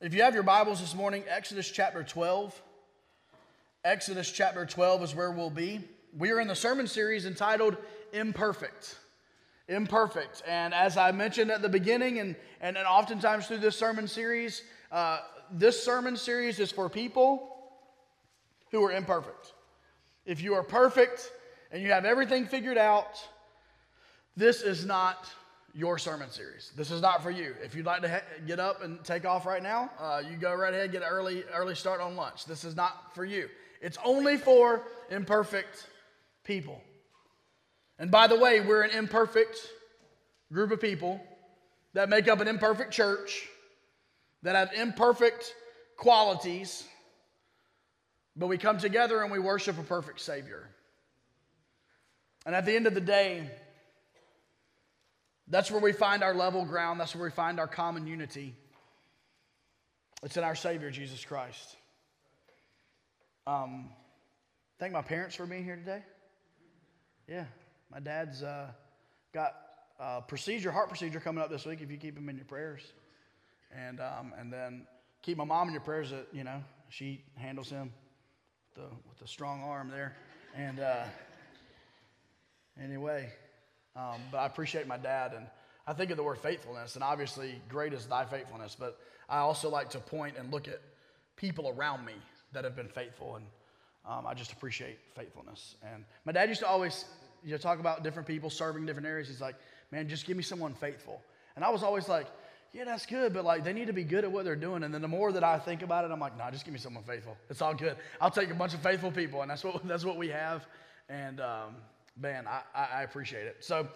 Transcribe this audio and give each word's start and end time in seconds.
If 0.00 0.14
you 0.14 0.22
have 0.22 0.32
your 0.32 0.44
Bibles 0.44 0.80
this 0.80 0.94
morning, 0.94 1.24
Exodus 1.28 1.68
chapter 1.68 2.04
12. 2.04 2.62
Exodus 3.84 4.30
chapter 4.30 4.64
12 4.64 5.02
is 5.02 5.14
where 5.14 5.32
we'll 5.32 5.50
be. 5.50 5.80
We 6.16 6.30
are 6.30 6.38
in 6.38 6.46
the 6.46 6.54
sermon 6.54 6.86
series 6.86 7.26
entitled 7.26 7.76
Imperfect. 8.12 8.94
Imperfect. 9.66 10.44
And 10.46 10.72
as 10.72 10.96
I 10.96 11.10
mentioned 11.10 11.50
at 11.50 11.62
the 11.62 11.68
beginning, 11.68 12.20
and, 12.20 12.36
and, 12.60 12.76
and 12.76 12.86
oftentimes 12.86 13.48
through 13.48 13.58
this 13.58 13.74
sermon 13.74 14.06
series, 14.06 14.62
uh, 14.92 15.18
this 15.50 15.82
sermon 15.82 16.16
series 16.16 16.60
is 16.60 16.70
for 16.70 16.88
people 16.88 17.56
who 18.70 18.84
are 18.84 18.92
imperfect. 18.92 19.52
If 20.24 20.40
you 20.40 20.54
are 20.54 20.62
perfect 20.62 21.28
and 21.72 21.82
you 21.82 21.90
have 21.90 22.04
everything 22.04 22.46
figured 22.46 22.78
out, 22.78 23.20
this 24.36 24.62
is 24.62 24.86
not 24.86 25.28
your 25.78 25.96
sermon 25.96 26.28
series. 26.28 26.72
This 26.74 26.90
is 26.90 27.00
not 27.00 27.22
for 27.22 27.30
you. 27.30 27.54
If 27.62 27.76
you'd 27.76 27.86
like 27.86 28.02
to 28.02 28.08
ha- 28.08 28.24
get 28.48 28.58
up 28.58 28.82
and 28.82 29.02
take 29.04 29.24
off 29.24 29.46
right 29.46 29.62
now, 29.62 29.88
uh, 30.00 30.20
you 30.28 30.36
go 30.36 30.52
right 30.52 30.74
ahead, 30.74 30.90
get 30.90 31.02
an 31.02 31.08
early, 31.08 31.44
early 31.54 31.76
start 31.76 32.00
on 32.00 32.16
lunch. 32.16 32.46
This 32.46 32.64
is 32.64 32.74
not 32.74 33.14
for 33.14 33.24
you. 33.24 33.48
It's 33.80 33.96
only 34.04 34.38
for 34.38 34.82
imperfect 35.08 35.86
people. 36.42 36.82
And 37.96 38.10
by 38.10 38.26
the 38.26 38.36
way, 38.36 38.60
we're 38.60 38.82
an 38.82 38.90
imperfect 38.90 39.56
group 40.52 40.72
of 40.72 40.80
people 40.80 41.20
that 41.94 42.08
make 42.08 42.26
up 42.26 42.40
an 42.40 42.48
imperfect 42.48 42.90
church, 42.90 43.46
that 44.42 44.56
have 44.56 44.72
imperfect 44.72 45.54
qualities, 45.96 46.88
but 48.34 48.48
we 48.48 48.58
come 48.58 48.78
together 48.78 49.22
and 49.22 49.30
we 49.30 49.38
worship 49.38 49.78
a 49.78 49.84
perfect 49.84 50.18
Savior. 50.22 50.68
And 52.44 52.56
at 52.56 52.66
the 52.66 52.74
end 52.74 52.88
of 52.88 52.94
the 52.94 53.00
day, 53.00 53.48
that's 55.50 55.70
where 55.70 55.80
we 55.80 55.92
find 55.92 56.22
our 56.22 56.34
level 56.34 56.64
ground. 56.64 57.00
That's 57.00 57.14
where 57.14 57.24
we 57.24 57.30
find 57.30 57.58
our 57.58 57.66
common 57.66 58.06
unity. 58.06 58.54
It's 60.22 60.36
in 60.36 60.44
our 60.44 60.54
Savior, 60.54 60.90
Jesus 60.90 61.24
Christ. 61.24 61.76
Um, 63.46 63.90
thank 64.78 64.92
my 64.92 65.02
parents 65.02 65.36
for 65.36 65.46
being 65.46 65.64
here 65.64 65.76
today. 65.76 66.02
Yeah, 67.28 67.44
my 67.90 68.00
dad's 68.00 68.42
uh, 68.42 68.68
got 69.32 69.54
a 69.98 70.20
procedure, 70.20 70.70
heart 70.70 70.88
procedure 70.88 71.20
coming 71.20 71.42
up 71.42 71.50
this 71.50 71.64
week. 71.64 71.80
If 71.80 71.90
you 71.90 71.96
keep 71.96 72.16
him 72.16 72.28
in 72.28 72.36
your 72.36 72.44
prayers, 72.44 72.82
and 73.70 74.00
um, 74.00 74.34
and 74.38 74.52
then 74.52 74.86
keep 75.22 75.38
my 75.38 75.44
mom 75.44 75.68
in 75.68 75.74
your 75.74 75.82
prayers. 75.82 76.10
That 76.10 76.26
you 76.32 76.44
know 76.44 76.62
she 76.88 77.24
handles 77.36 77.70
him 77.70 77.92
with 78.76 78.84
the 78.84 78.96
with 79.08 79.28
strong 79.28 79.62
arm 79.62 79.90
there. 79.90 80.16
And 80.56 80.80
uh, 80.80 81.04
anyway, 82.82 83.30
um, 83.98 84.20
but 84.30 84.38
I 84.38 84.46
appreciate 84.46 84.86
my 84.86 84.96
dad, 84.96 85.32
and 85.34 85.46
I 85.86 85.92
think 85.92 86.10
of 86.12 86.16
the 86.16 86.22
word 86.22 86.38
faithfulness, 86.38 86.94
and 86.94 87.02
obviously, 87.02 87.60
great 87.68 87.92
is 87.92 88.06
thy 88.06 88.24
faithfulness. 88.24 88.76
But 88.78 88.96
I 89.28 89.38
also 89.38 89.68
like 89.68 89.90
to 89.90 89.98
point 89.98 90.36
and 90.38 90.52
look 90.52 90.68
at 90.68 90.80
people 91.36 91.68
around 91.76 92.04
me 92.04 92.12
that 92.52 92.62
have 92.64 92.76
been 92.76 92.88
faithful, 92.88 93.36
and 93.36 93.44
um, 94.06 94.26
I 94.26 94.34
just 94.34 94.52
appreciate 94.52 94.98
faithfulness. 95.16 95.74
And 95.82 96.04
my 96.24 96.32
dad 96.32 96.48
used 96.48 96.60
to 96.60 96.68
always, 96.68 97.06
you 97.44 97.50
know, 97.50 97.58
talk 97.58 97.80
about 97.80 98.04
different 98.04 98.28
people 98.28 98.50
serving 98.50 98.86
different 98.86 99.08
areas. 99.08 99.26
He's 99.26 99.40
like, 99.40 99.56
"Man, 99.90 100.08
just 100.08 100.26
give 100.26 100.36
me 100.36 100.44
someone 100.44 100.74
faithful." 100.74 101.20
And 101.56 101.64
I 101.64 101.70
was 101.70 101.82
always 101.82 102.08
like, 102.08 102.26
"Yeah, 102.72 102.84
that's 102.84 103.04
good, 103.04 103.34
but 103.34 103.44
like 103.44 103.64
they 103.64 103.72
need 103.72 103.88
to 103.88 103.92
be 103.92 104.04
good 104.04 104.22
at 104.22 104.30
what 104.30 104.44
they're 104.44 104.54
doing." 104.54 104.84
And 104.84 104.94
then 104.94 105.02
the 105.02 105.08
more 105.08 105.32
that 105.32 105.42
I 105.42 105.58
think 105.58 105.82
about 105.82 106.04
it, 106.04 106.12
I'm 106.12 106.20
like, 106.20 106.38
"Nah, 106.38 106.52
just 106.52 106.64
give 106.64 106.72
me 106.72 106.78
someone 106.78 107.02
faithful. 107.02 107.36
It's 107.50 107.62
all 107.62 107.74
good. 107.74 107.96
I'll 108.20 108.30
take 108.30 108.50
a 108.50 108.54
bunch 108.54 108.74
of 108.74 108.80
faithful 108.80 109.10
people, 109.10 109.42
and 109.42 109.50
that's 109.50 109.64
what 109.64 109.84
that's 109.88 110.04
what 110.04 110.16
we 110.16 110.28
have." 110.28 110.64
And 111.08 111.40
um, 111.40 111.74
man, 112.20 112.46
I, 112.46 112.88
I 112.98 113.02
appreciate 113.02 113.46
it. 113.46 113.58
So, 113.60 113.88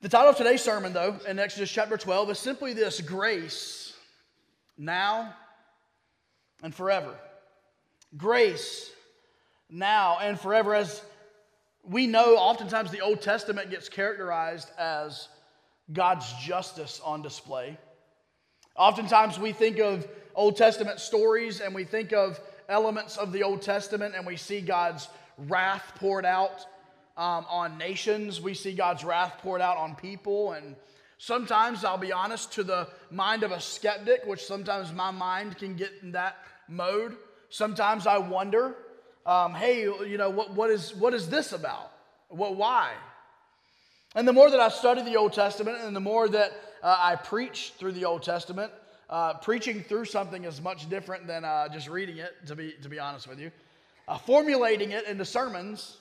the 0.00 0.08
title 0.08 0.30
of 0.30 0.36
today's 0.36 0.62
sermon, 0.62 0.92
though, 0.92 1.16
in 1.26 1.38
Exodus 1.40 1.70
chapter 1.70 1.96
12, 1.96 2.30
is 2.30 2.38
simply 2.38 2.72
this 2.72 3.00
grace 3.00 3.92
now 4.76 5.34
and 6.62 6.72
forever. 6.72 7.14
Grace 8.16 8.90
now 9.68 10.18
and 10.20 10.38
forever. 10.38 10.74
As 10.74 11.02
we 11.82 12.06
know, 12.06 12.36
oftentimes 12.36 12.92
the 12.92 13.00
Old 13.00 13.20
Testament 13.20 13.70
gets 13.70 13.88
characterized 13.88 14.70
as 14.78 15.28
God's 15.92 16.32
justice 16.34 17.00
on 17.04 17.22
display. 17.22 17.76
Oftentimes 18.76 19.40
we 19.40 19.50
think 19.50 19.80
of 19.80 20.06
Old 20.36 20.56
Testament 20.56 21.00
stories 21.00 21.60
and 21.60 21.74
we 21.74 21.82
think 21.82 22.12
of 22.12 22.38
elements 22.68 23.16
of 23.16 23.32
the 23.32 23.42
Old 23.42 23.62
Testament 23.62 24.14
and 24.16 24.24
we 24.24 24.36
see 24.36 24.60
God's 24.60 25.08
wrath 25.48 25.92
poured 25.96 26.24
out 26.24 26.66
um, 27.18 27.44
on 27.50 27.76
nations. 27.76 28.40
We 28.40 28.54
see 28.54 28.72
God's 28.72 29.04
wrath 29.04 29.38
poured 29.42 29.60
out 29.60 29.76
on 29.76 29.96
people. 29.96 30.52
And 30.52 30.76
sometimes, 31.18 31.84
I'll 31.84 31.98
be 31.98 32.12
honest, 32.12 32.52
to 32.52 32.62
the 32.62 32.88
mind 33.10 33.42
of 33.42 33.50
a 33.50 33.60
skeptic, 33.60 34.22
which 34.24 34.44
sometimes 34.44 34.92
my 34.92 35.10
mind 35.10 35.58
can 35.58 35.74
get 35.74 35.90
in 36.00 36.12
that 36.12 36.36
mode, 36.68 37.16
sometimes 37.50 38.06
I 38.06 38.18
wonder, 38.18 38.76
um, 39.26 39.54
hey, 39.54 39.82
you 39.82 40.16
know, 40.16 40.30
what, 40.30 40.52
what, 40.54 40.70
is, 40.70 40.94
what 40.94 41.12
is 41.12 41.28
this 41.28 41.52
about? 41.52 41.90
What, 42.28 42.56
why? 42.56 42.92
And 44.14 44.26
the 44.26 44.32
more 44.32 44.50
that 44.50 44.60
I 44.60 44.68
study 44.68 45.02
the 45.02 45.16
Old 45.16 45.32
Testament 45.32 45.78
and 45.82 45.96
the 45.96 46.00
more 46.00 46.28
that 46.28 46.52
uh, 46.82 46.96
I 46.98 47.16
preach 47.16 47.72
through 47.78 47.92
the 47.92 48.04
Old 48.04 48.22
Testament, 48.22 48.70
uh, 49.10 49.34
preaching 49.34 49.82
through 49.82 50.04
something 50.04 50.44
is 50.44 50.60
much 50.60 50.88
different 50.88 51.26
than 51.26 51.44
uh, 51.44 51.68
just 51.68 51.88
reading 51.88 52.18
it, 52.18 52.34
to 52.46 52.54
be, 52.54 52.74
to 52.82 52.88
be 52.88 52.98
honest 52.98 53.26
with 53.26 53.40
you. 53.40 53.50
Uh, 54.06 54.18
formulating 54.18 54.92
it 54.92 55.06
into 55.06 55.24
sermons 55.24 55.96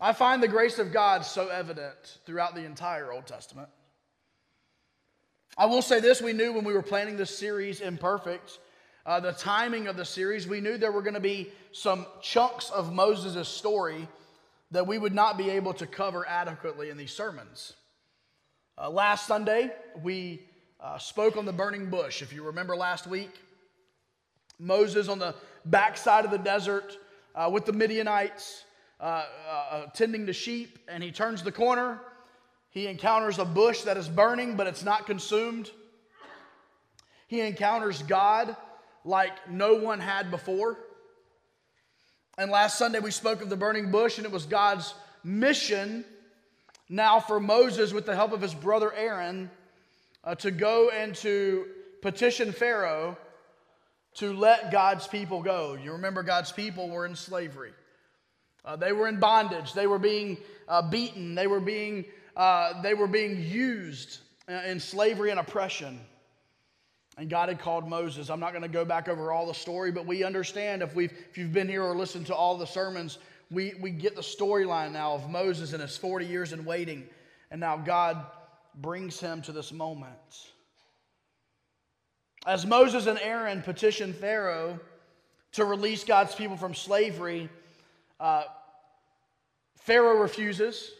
I 0.00 0.12
find 0.12 0.42
the 0.42 0.48
grace 0.48 0.78
of 0.78 0.92
God 0.92 1.24
so 1.24 1.48
evident 1.48 2.18
throughout 2.26 2.54
the 2.54 2.64
entire 2.64 3.12
Old 3.12 3.26
Testament. 3.26 3.68
I 5.56 5.66
will 5.66 5.82
say 5.82 6.00
this 6.00 6.20
we 6.20 6.32
knew 6.32 6.52
when 6.52 6.64
we 6.64 6.72
were 6.72 6.82
planning 6.82 7.16
this 7.16 7.36
series, 7.36 7.80
Imperfect, 7.80 8.58
uh, 9.06 9.20
the 9.20 9.32
timing 9.32 9.86
of 9.86 9.96
the 9.96 10.04
series, 10.04 10.48
we 10.48 10.60
knew 10.60 10.78
there 10.78 10.90
were 10.90 11.02
going 11.02 11.14
to 11.14 11.20
be 11.20 11.52
some 11.72 12.06
chunks 12.22 12.70
of 12.70 12.92
Moses' 12.92 13.48
story 13.48 14.08
that 14.70 14.86
we 14.86 14.98
would 14.98 15.14
not 15.14 15.38
be 15.38 15.50
able 15.50 15.74
to 15.74 15.86
cover 15.86 16.26
adequately 16.26 16.90
in 16.90 16.96
these 16.96 17.12
sermons. 17.12 17.74
Uh, 18.76 18.90
last 18.90 19.26
Sunday, 19.26 19.70
we 20.02 20.42
uh, 20.80 20.98
spoke 20.98 21.36
on 21.36 21.44
the 21.44 21.52
burning 21.52 21.90
bush. 21.90 22.22
If 22.22 22.32
you 22.32 22.42
remember 22.44 22.76
last 22.76 23.06
week, 23.06 23.30
Moses 24.58 25.08
on 25.08 25.18
the 25.18 25.34
backside 25.64 26.24
of 26.24 26.30
the 26.30 26.38
desert 26.38 26.96
uh, 27.34 27.48
with 27.52 27.66
the 27.66 27.72
Midianites. 27.72 28.64
Uh, 29.04 29.26
uh, 29.50 29.86
tending 29.88 30.24
the 30.24 30.32
sheep, 30.32 30.78
and 30.88 31.02
he 31.02 31.12
turns 31.12 31.42
the 31.42 31.52
corner. 31.52 32.00
He 32.70 32.86
encounters 32.86 33.38
a 33.38 33.44
bush 33.44 33.82
that 33.82 33.98
is 33.98 34.08
burning, 34.08 34.56
but 34.56 34.66
it's 34.66 34.82
not 34.82 35.04
consumed. 35.04 35.70
He 37.28 37.42
encounters 37.42 38.02
God 38.02 38.56
like 39.04 39.50
no 39.50 39.74
one 39.74 40.00
had 40.00 40.30
before. 40.30 40.78
And 42.38 42.50
last 42.50 42.78
Sunday 42.78 42.98
we 42.98 43.10
spoke 43.10 43.42
of 43.42 43.50
the 43.50 43.58
burning 43.58 43.90
bush, 43.90 44.16
and 44.16 44.24
it 44.24 44.32
was 44.32 44.46
God's 44.46 44.94
mission 45.22 46.06
now 46.88 47.20
for 47.20 47.38
Moses, 47.38 47.92
with 47.92 48.06
the 48.06 48.16
help 48.16 48.32
of 48.32 48.40
his 48.40 48.54
brother 48.54 48.90
Aaron, 48.94 49.50
uh, 50.24 50.34
to 50.36 50.50
go 50.50 50.88
and 50.88 51.14
to 51.16 51.66
petition 52.00 52.52
Pharaoh 52.52 53.18
to 54.14 54.32
let 54.32 54.72
God's 54.72 55.06
people 55.06 55.42
go. 55.42 55.74
You 55.74 55.92
remember 55.92 56.22
God's 56.22 56.52
people 56.52 56.88
were 56.88 57.04
in 57.04 57.14
slavery. 57.14 57.72
Uh, 58.64 58.76
they 58.76 58.92
were 58.92 59.08
in 59.08 59.18
bondage. 59.18 59.72
They 59.72 59.86
were 59.86 59.98
being 59.98 60.38
uh, 60.68 60.82
beaten. 60.82 61.34
They 61.34 61.46
were 61.46 61.60
being, 61.60 62.04
uh, 62.36 62.80
they 62.82 62.94
were 62.94 63.06
being 63.06 63.42
used 63.42 64.18
uh, 64.48 64.62
in 64.66 64.80
slavery 64.80 65.30
and 65.30 65.38
oppression. 65.38 66.00
And 67.16 67.30
God 67.30 67.48
had 67.48 67.60
called 67.60 67.88
Moses. 67.88 68.30
I'm 68.30 68.40
not 68.40 68.52
going 68.52 68.62
to 68.62 68.68
go 68.68 68.84
back 68.84 69.08
over 69.08 69.30
all 69.30 69.46
the 69.46 69.54
story, 69.54 69.92
but 69.92 70.06
we 70.06 70.24
understand 70.24 70.82
if, 70.82 70.94
we've, 70.94 71.12
if 71.30 71.38
you've 71.38 71.52
been 71.52 71.68
here 71.68 71.82
or 71.82 71.94
listened 71.94 72.26
to 72.26 72.34
all 72.34 72.56
the 72.56 72.66
sermons, 72.66 73.18
we, 73.50 73.74
we 73.80 73.90
get 73.90 74.16
the 74.16 74.22
storyline 74.22 74.92
now 74.92 75.14
of 75.14 75.30
Moses 75.30 75.72
and 75.72 75.82
his 75.82 75.96
40 75.96 76.26
years 76.26 76.52
in 76.52 76.64
waiting. 76.64 77.04
And 77.50 77.60
now 77.60 77.76
God 77.76 78.24
brings 78.74 79.20
him 79.20 79.42
to 79.42 79.52
this 79.52 79.72
moment. 79.72 80.18
As 82.46 82.66
Moses 82.66 83.06
and 83.06 83.18
Aaron 83.20 83.62
petition 83.62 84.12
Pharaoh 84.12 84.80
to 85.52 85.64
release 85.64 86.02
God's 86.02 86.34
people 86.34 86.56
from 86.56 86.74
slavery, 86.74 87.48
uh, 88.18 88.44
Pharaoh 89.84 90.18
refuses. 90.18 90.92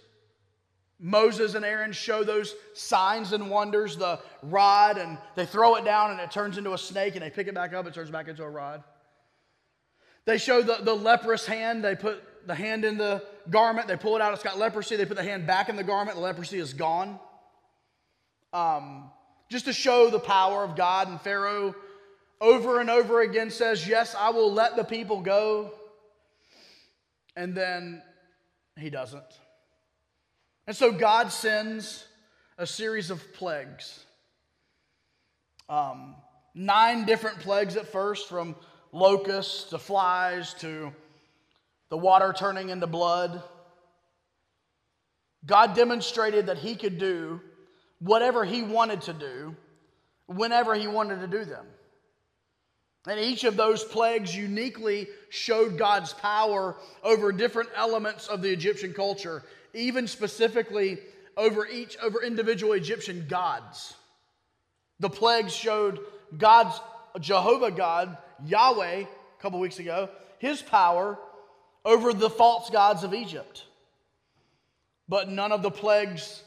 Moses 1.01 1.55
and 1.55 1.65
Aaron 1.65 1.93
show 1.93 2.23
those 2.23 2.55
signs 2.75 3.33
and 3.33 3.51
wonders, 3.51 3.97
the 3.97 4.21
rod, 4.43 4.99
and 4.99 5.19
they 5.35 5.47
throw 5.47 5.75
it 5.77 5.85
down 5.85 6.11
and 6.11 6.21
it 6.21 6.31
turns 6.31 6.57
into 6.57 6.73
a 6.73 6.79
snake, 6.79 7.15
and 7.15 7.25
they 7.25 7.31
pick 7.31 7.49
it 7.49 7.55
back 7.55 7.73
up, 7.73 7.87
it 7.87 7.95
turns 7.95 8.11
back 8.11 8.29
into 8.29 8.45
a 8.45 8.49
rod. 8.49 8.85
They 10.27 10.39
show 10.39 10.63
the, 10.63 10.79
the 10.83 10.95
leprous 10.95 11.47
hand, 11.47 11.83
they 11.83 11.97
put 11.97 12.23
the 12.47 12.55
hand 12.55 12.85
in 12.85 12.97
the 12.97 13.23
garment, 13.51 13.89
they 13.89 13.97
pull 13.97 14.17
it 14.17 14.23
out, 14.23 14.33
it's 14.35 14.43
got 14.43 14.59
leprosy, 14.59 14.97
they 14.97 15.07
put 15.07 15.17
the 15.17 15.23
hand 15.23 15.47
back 15.47 15.69
in 15.69 15.77
the 15.77 15.85
garment, 15.85 16.17
the 16.17 16.23
leprosy 16.23 16.59
is 16.59 16.75
gone. 16.75 17.19
Um, 18.53 19.11
just 19.51 19.65
to 19.65 19.73
show 19.73 20.11
the 20.11 20.21
power 20.21 20.63
of 20.63 20.77
God, 20.77 21.09
and 21.09 21.21
Pharaoh 21.21 21.75
over 22.41 22.81
and 22.81 22.91
over 22.91 23.23
again 23.23 23.51
says, 23.51 23.89
Yes, 23.89 24.15
I 24.19 24.31
will 24.31 24.53
let 24.53 24.77
the 24.77 24.85
people 24.85 25.21
go. 25.21 25.73
And 27.37 27.55
then 27.55 28.03
he 28.76 28.91
doesn't. 28.91 29.23
And 30.67 30.76
so 30.76 30.93
God 30.93 31.31
sends 31.31 32.06
a 32.59 32.67
series 32.67 33.11
of 33.11 33.35
plagues. 33.35 34.05
Um, 35.69 36.17
nine 36.55 37.05
different 37.05 37.41
plagues 37.41 37.76
at 37.76 37.91
first, 37.91 38.29
from 38.29 38.55
locusts 38.93 39.71
to 39.71 39.79
flies 39.79 40.55
to 40.55 40.93
the 41.91 41.97
water 41.97 42.35
turning 42.37 42.71
into 42.71 42.87
blood. 42.87 43.43
God 45.47 45.75
demonstrated 45.75 46.47
that 46.47 46.59
He 46.59 46.75
could 46.75 46.99
do 46.99 47.41
whatever 47.99 48.44
He 48.44 48.62
wanted 48.62 49.03
to 49.03 49.12
do 49.12 49.56
whenever 50.26 50.75
He 50.75 50.87
wanted 50.87 51.21
to 51.21 51.26
do 51.26 51.44
them. 51.44 51.67
And 53.06 53.21
each 53.21 53.45
of 53.45 53.56
those 53.56 53.85
plagues 53.85 54.35
uniquely 54.35 55.09
showed 55.29 55.77
God's 55.77 56.15
power 56.15 56.77
over 57.03 57.33
different 57.33 57.69
elements 57.77 58.29
of 58.29 58.41
the 58.41 58.51
Egyptian 58.51 58.95
culture, 58.95 59.43
even 59.75 60.06
specifically 60.06 60.99
over 61.37 61.67
each 61.67 61.99
over 61.99 62.23
individual 62.23 62.73
Egyptian 62.73 63.27
gods. 63.29 63.95
The 65.01 65.11
plagues 65.11 65.55
showed 65.55 66.01
God's 66.37 66.81
Jehovah 67.21 67.71
God, 67.71 68.17
Yahweh, 68.47 69.01
a 69.01 69.43
couple 69.43 69.61
weeks 69.61 69.79
ago, 69.79 70.09
his 70.39 70.62
power 70.62 71.19
over 71.85 72.12
the 72.12 72.31
false 72.31 72.71
gods 72.71 73.05
of 73.05 73.12
Egypt. 73.12 73.65
But 75.09 75.29
none 75.29 75.53
of 75.53 75.62
the 75.62 75.71
plagues 75.71 76.43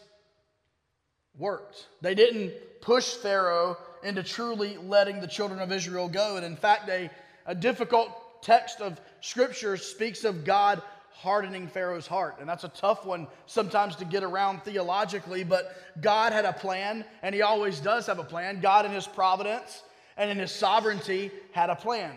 worked. 1.38 1.86
They 2.01 2.15
didn't 2.15 2.53
push 2.81 3.13
Pharaoh 3.13 3.77
into 4.07 4.24
truly 4.24 4.77
letting 4.77 5.19
the 5.19 5.27
children 5.27 5.59
of 5.59 5.71
Israel 5.71 6.07
go. 6.07 6.38
And 6.38 6.45
in 6.45 6.56
fact, 6.56 6.89
a, 6.89 7.09
a 7.45 7.54
difficult 7.54 8.42
text 8.42 8.81
of 8.81 9.00
Scripture 9.21 9.77
speaks 9.77 10.24
of 10.24 10.45
God 10.45 10.81
hardening 11.12 11.68
Pharaoh's 11.68 12.07
heart. 12.07 12.38
And 12.39 12.48
that's 12.48 12.63
a 12.63 12.69
tough 12.69 13.06
one 13.06 13.27
sometimes 13.48 13.95
to 13.98 14.06
get 14.06 14.24
around 14.24 14.63
theologically, 14.63 15.44
but 15.44 15.75
God 16.00 16.31
had 16.31 16.45
a 16.45 16.54
plan, 16.54 17.04
and 17.24 17.33
He 17.33 17.42
always 17.42 17.80
does 17.80 18.06
have 18.06 18.19
a 18.19 18.24
plan. 18.24 18.62
God, 18.62 18.86
in 18.86 18.92
His 18.92 19.07
providence 19.07 19.83
and 20.15 20.30
in 20.30 20.38
His 20.38 20.51
sovereignty, 20.51 21.31
had 21.51 21.69
a 21.69 21.75
plan. 21.75 22.15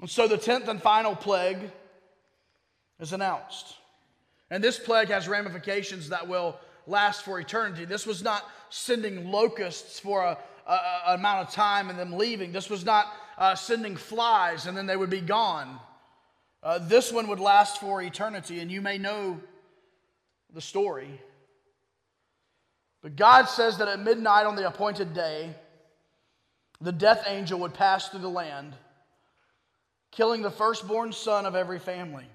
And 0.00 0.08
so 0.08 0.28
the 0.28 0.38
10th 0.38 0.68
and 0.68 0.80
final 0.80 1.14
plague 1.14 1.58
is 3.00 3.12
announced. 3.12 3.74
And 4.50 4.62
this 4.62 4.78
plague 4.78 5.08
has 5.08 5.28
ramifications 5.28 6.08
that 6.10 6.28
will 6.28 6.56
last 6.86 7.22
for 7.22 7.38
eternity. 7.38 7.84
This 7.84 8.06
was 8.06 8.22
not 8.22 8.48
sending 8.70 9.30
locusts 9.30 10.00
for 10.00 10.22
a, 10.22 10.38
a, 10.66 10.72
a 11.08 11.14
amount 11.14 11.48
of 11.48 11.54
time 11.54 11.90
and 11.90 11.98
them 11.98 12.12
leaving. 12.12 12.52
This 12.52 12.70
was 12.70 12.84
not 12.84 13.06
uh, 13.36 13.54
sending 13.54 13.96
flies 13.96 14.66
and 14.66 14.76
then 14.76 14.86
they 14.86 14.96
would 14.96 15.10
be 15.10 15.20
gone. 15.20 15.78
Uh, 16.62 16.78
this 16.78 17.12
one 17.12 17.28
would 17.28 17.38
last 17.40 17.78
for 17.78 18.02
eternity, 18.02 18.58
and 18.58 18.70
you 18.70 18.80
may 18.80 18.98
know 18.98 19.40
the 20.52 20.60
story. 20.60 21.20
But 23.00 23.16
God 23.16 23.44
says 23.44 23.78
that 23.78 23.88
at 23.88 24.00
midnight 24.00 24.44
on 24.44 24.56
the 24.56 24.66
appointed 24.66 25.14
day, 25.14 25.54
the 26.80 26.92
death 26.92 27.24
angel 27.26 27.60
would 27.60 27.74
pass 27.74 28.08
through 28.08 28.20
the 28.20 28.28
land, 28.28 28.74
killing 30.10 30.42
the 30.42 30.50
firstborn 30.50 31.12
son 31.12 31.46
of 31.46 31.54
every 31.54 31.78
family, 31.78 32.26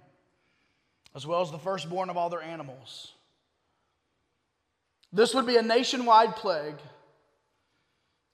as 1.16 1.28
well 1.28 1.42
as 1.42 1.52
the 1.52 1.60
firstborn 1.60 2.10
of 2.10 2.18
all 2.18 2.30
their 2.30 2.42
animals. 2.42 3.13
This 5.14 5.36
would 5.36 5.46
be 5.46 5.58
a 5.58 5.62
nationwide 5.62 6.36
plague 6.36 6.78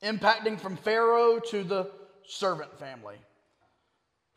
impacting 0.02 0.58
from 0.58 0.78
Pharaoh 0.78 1.40
to 1.50 1.64
the 1.64 1.92
servant 2.26 2.80
family, 2.80 3.18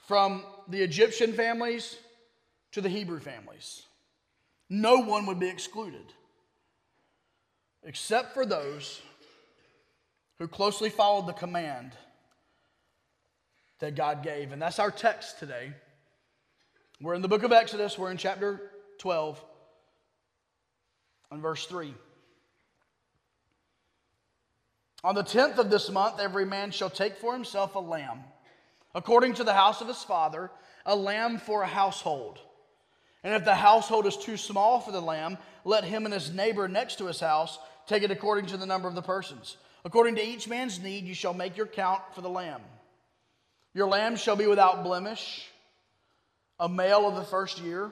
from 0.09 0.45
the 0.67 0.83
Egyptian 0.83 1.35
families 1.35 1.97
to 2.73 2.81
the 2.81 2.89
Hebrew 2.89 3.21
families. 3.21 3.83
No 4.69 4.97
one 4.97 5.27
would 5.27 5.39
be 5.39 5.49
excluded, 5.49 6.13
except 7.85 8.35
for 8.35 8.45
those 8.45 9.01
who 10.41 10.49
closely 10.49 10.91
followed 10.91 11.29
the 11.29 11.33
command 11.33 11.93
that 13.79 13.95
God 13.95 14.25
gave. 14.25 14.51
And 14.51 14.61
that's 14.61 14.81
our 14.81 14.91
text 14.91 15.39
today. 15.39 15.73
We're 17.01 17.15
in 17.15 17.23
the 17.23 17.29
book 17.29 17.45
of 17.45 17.53
Exodus, 17.53 17.97
we're 17.97 18.11
in 18.11 18.17
chapter 18.17 18.73
12 18.99 19.41
and 21.31 21.41
verse 21.41 21.67
3. 21.67 21.95
On 25.05 25.15
the 25.15 25.23
tenth 25.23 25.59
of 25.59 25.71
this 25.71 25.91
month, 25.91 26.21
every 26.21 26.45
man 26.45 26.71
shall 26.71 26.91
take 26.91 27.17
for 27.17 27.33
himself 27.33 27.75
a 27.75 27.81
lamb, 27.81 28.21
according 28.95 29.35
to 29.35 29.45
the 29.45 29.53
house 29.53 29.81
of 29.81 29.89
his 29.89 30.03
father, 30.03 30.51
a 30.87 30.95
lamb 30.95 31.39
for 31.39 31.63
a 31.63 31.67
household. 31.67 32.39
And 33.25 33.35
if 33.35 33.45
the 33.45 33.55
household 33.55 34.07
is 34.07 34.17
too 34.17 34.37
small 34.37 34.81
for 34.81 34.93
the 34.93 35.01
lamb, 35.01 35.39
let 35.65 35.85
him 35.85 36.05
and 36.05 36.15
his 36.15 36.33
neighbor 36.33 36.69
next 36.69 36.99
to 36.99 37.07
his 37.07 37.21
house 37.21 37.59
take 37.87 38.03
it 38.03 38.11
according 38.11 38.47
to 38.47 38.57
the 38.57 38.67
number 38.67 38.89
of 38.89 38.95
the 38.95 39.03
persons. 39.03 39.57
According 39.85 40.17
to 40.17 40.25
each 40.27 40.49
man's 40.49 40.81
need, 40.81 41.05
you 41.05 41.15
shall 41.15 41.35
make 41.35 41.57
your 41.57 41.67
count 41.67 42.03
for 42.15 42.21
the 42.21 42.29
lamb. 42.29 42.61
Your 43.75 43.89
lamb 43.89 44.17
shall 44.17 44.37
be 44.37 44.47
without 44.47 44.85
blemish, 44.85 45.49
a 46.61 46.69
male 46.69 47.09
of 47.09 47.17
the 47.17 47.25
first 47.25 47.61
year. 47.61 47.91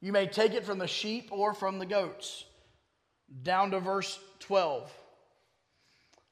You 0.00 0.12
may 0.12 0.26
take 0.26 0.54
it 0.54 0.64
from 0.64 0.78
the 0.78 0.88
sheep 0.88 1.28
or 1.30 1.54
from 1.54 1.78
the 1.78 1.86
goats. 1.86 2.44
Down 3.42 3.70
to 3.70 3.80
verse 3.80 4.18
12. 4.40 4.90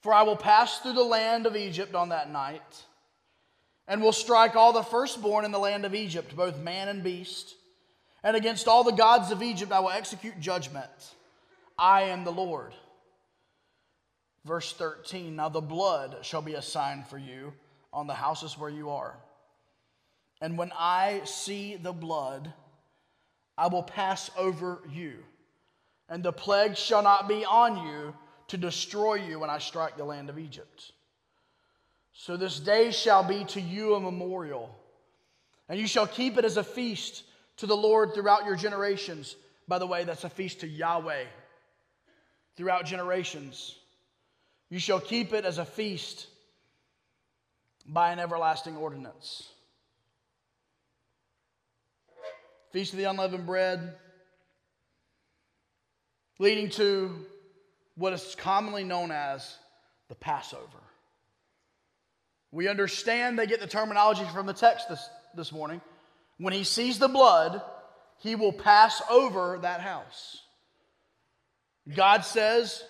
For 0.00 0.14
I 0.14 0.22
will 0.22 0.36
pass 0.36 0.78
through 0.78 0.92
the 0.92 1.02
land 1.02 1.46
of 1.46 1.56
Egypt 1.56 1.94
on 1.94 2.10
that 2.10 2.30
night, 2.30 2.84
and 3.86 4.00
will 4.00 4.12
strike 4.12 4.54
all 4.54 4.72
the 4.72 4.82
firstborn 4.82 5.44
in 5.44 5.50
the 5.50 5.58
land 5.58 5.84
of 5.84 5.94
Egypt, 5.94 6.36
both 6.36 6.58
man 6.58 6.88
and 6.88 7.02
beast. 7.02 7.54
And 8.22 8.36
against 8.36 8.68
all 8.68 8.84
the 8.84 8.92
gods 8.92 9.30
of 9.30 9.42
Egypt 9.42 9.72
I 9.72 9.80
will 9.80 9.90
execute 9.90 10.38
judgment. 10.40 10.90
I 11.78 12.02
am 12.02 12.24
the 12.24 12.32
Lord. 12.32 12.74
Verse 14.44 14.72
13 14.72 15.36
Now 15.36 15.48
the 15.48 15.60
blood 15.60 16.18
shall 16.22 16.42
be 16.42 16.54
a 16.54 16.62
sign 16.62 17.04
for 17.04 17.18
you 17.18 17.52
on 17.92 18.06
the 18.06 18.14
houses 18.14 18.58
where 18.58 18.70
you 18.70 18.90
are. 18.90 19.16
And 20.40 20.56
when 20.56 20.72
I 20.78 21.22
see 21.24 21.76
the 21.76 21.92
blood, 21.92 22.52
I 23.56 23.66
will 23.66 23.82
pass 23.82 24.30
over 24.36 24.80
you, 24.88 25.24
and 26.08 26.22
the 26.22 26.32
plague 26.32 26.76
shall 26.76 27.02
not 27.02 27.28
be 27.28 27.44
on 27.44 27.86
you 27.86 28.14
to 28.48 28.56
destroy 28.56 29.14
you 29.14 29.38
when 29.38 29.50
I 29.50 29.58
strike 29.58 29.96
the 29.96 30.04
land 30.04 30.30
of 30.30 30.38
Egypt. 30.38 30.92
So 32.12 32.36
this 32.36 32.58
day 32.58 32.90
shall 32.90 33.22
be 33.22 33.44
to 33.44 33.60
you 33.60 33.94
a 33.94 34.00
memorial, 34.00 34.74
and 35.68 35.78
you 35.78 35.86
shall 35.86 36.06
keep 36.06 36.36
it 36.36 36.44
as 36.44 36.56
a 36.56 36.64
feast 36.64 37.22
to 37.58 37.66
the 37.66 37.76
Lord 37.76 38.14
throughout 38.14 38.44
your 38.44 38.56
generations. 38.56 39.36
By 39.68 39.78
the 39.78 39.86
way, 39.86 40.04
that's 40.04 40.24
a 40.24 40.30
feast 40.30 40.60
to 40.60 40.66
Yahweh 40.66 41.24
throughout 42.56 42.86
generations. 42.86 43.76
You 44.70 44.78
shall 44.78 45.00
keep 45.00 45.32
it 45.32 45.44
as 45.44 45.58
a 45.58 45.64
feast 45.64 46.26
by 47.86 48.12
an 48.12 48.18
everlasting 48.18 48.76
ordinance. 48.76 49.48
Feast 52.72 52.92
of 52.92 52.98
the 52.98 53.04
unleavened 53.04 53.46
bread, 53.46 53.94
leading 56.38 56.68
to 56.70 57.26
what 57.98 58.12
is 58.12 58.36
commonly 58.38 58.84
known 58.84 59.10
as 59.10 59.56
the 60.08 60.14
Passover. 60.14 60.62
We 62.52 62.68
understand 62.68 63.38
they 63.38 63.46
get 63.46 63.60
the 63.60 63.66
terminology 63.66 64.24
from 64.32 64.46
the 64.46 64.54
text 64.54 64.88
this, 64.88 65.06
this 65.34 65.52
morning. 65.52 65.80
When 66.38 66.54
he 66.54 66.64
sees 66.64 66.98
the 66.98 67.08
blood, 67.08 67.60
he 68.18 68.36
will 68.36 68.52
pass 68.52 69.02
over 69.10 69.58
that 69.62 69.80
house. 69.80 70.42
God 71.94 72.24
says 72.24 72.82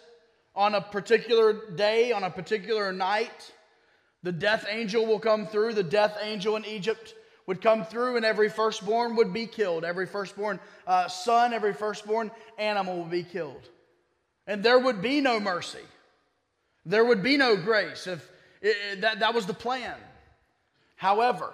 on 0.54 0.74
a 0.74 0.80
particular 0.80 1.70
day, 1.74 2.12
on 2.12 2.22
a 2.22 2.30
particular 2.30 2.92
night, 2.92 3.52
the 4.22 4.32
death 4.32 4.66
angel 4.68 5.06
will 5.06 5.20
come 5.20 5.46
through. 5.46 5.72
The 5.72 5.82
death 5.82 6.18
angel 6.20 6.56
in 6.56 6.64
Egypt 6.64 7.14
would 7.46 7.62
come 7.62 7.84
through, 7.84 8.16
and 8.16 8.26
every 8.26 8.48
firstborn 8.48 9.16
would 9.16 9.32
be 9.32 9.46
killed. 9.46 9.84
Every 9.84 10.06
firstborn 10.06 10.60
uh, 10.86 11.08
son, 11.08 11.54
every 11.54 11.72
firstborn 11.72 12.30
animal 12.58 12.98
would 12.98 13.10
be 13.10 13.22
killed. 13.22 13.68
And 14.48 14.64
there 14.64 14.78
would 14.78 15.02
be 15.02 15.20
no 15.20 15.38
mercy. 15.38 15.78
There 16.86 17.04
would 17.04 17.22
be 17.22 17.36
no 17.36 17.54
grace 17.54 18.06
if 18.06 18.28
it, 18.62 19.02
that, 19.02 19.20
that 19.20 19.34
was 19.34 19.44
the 19.44 19.54
plan. 19.54 19.94
However, 20.96 21.52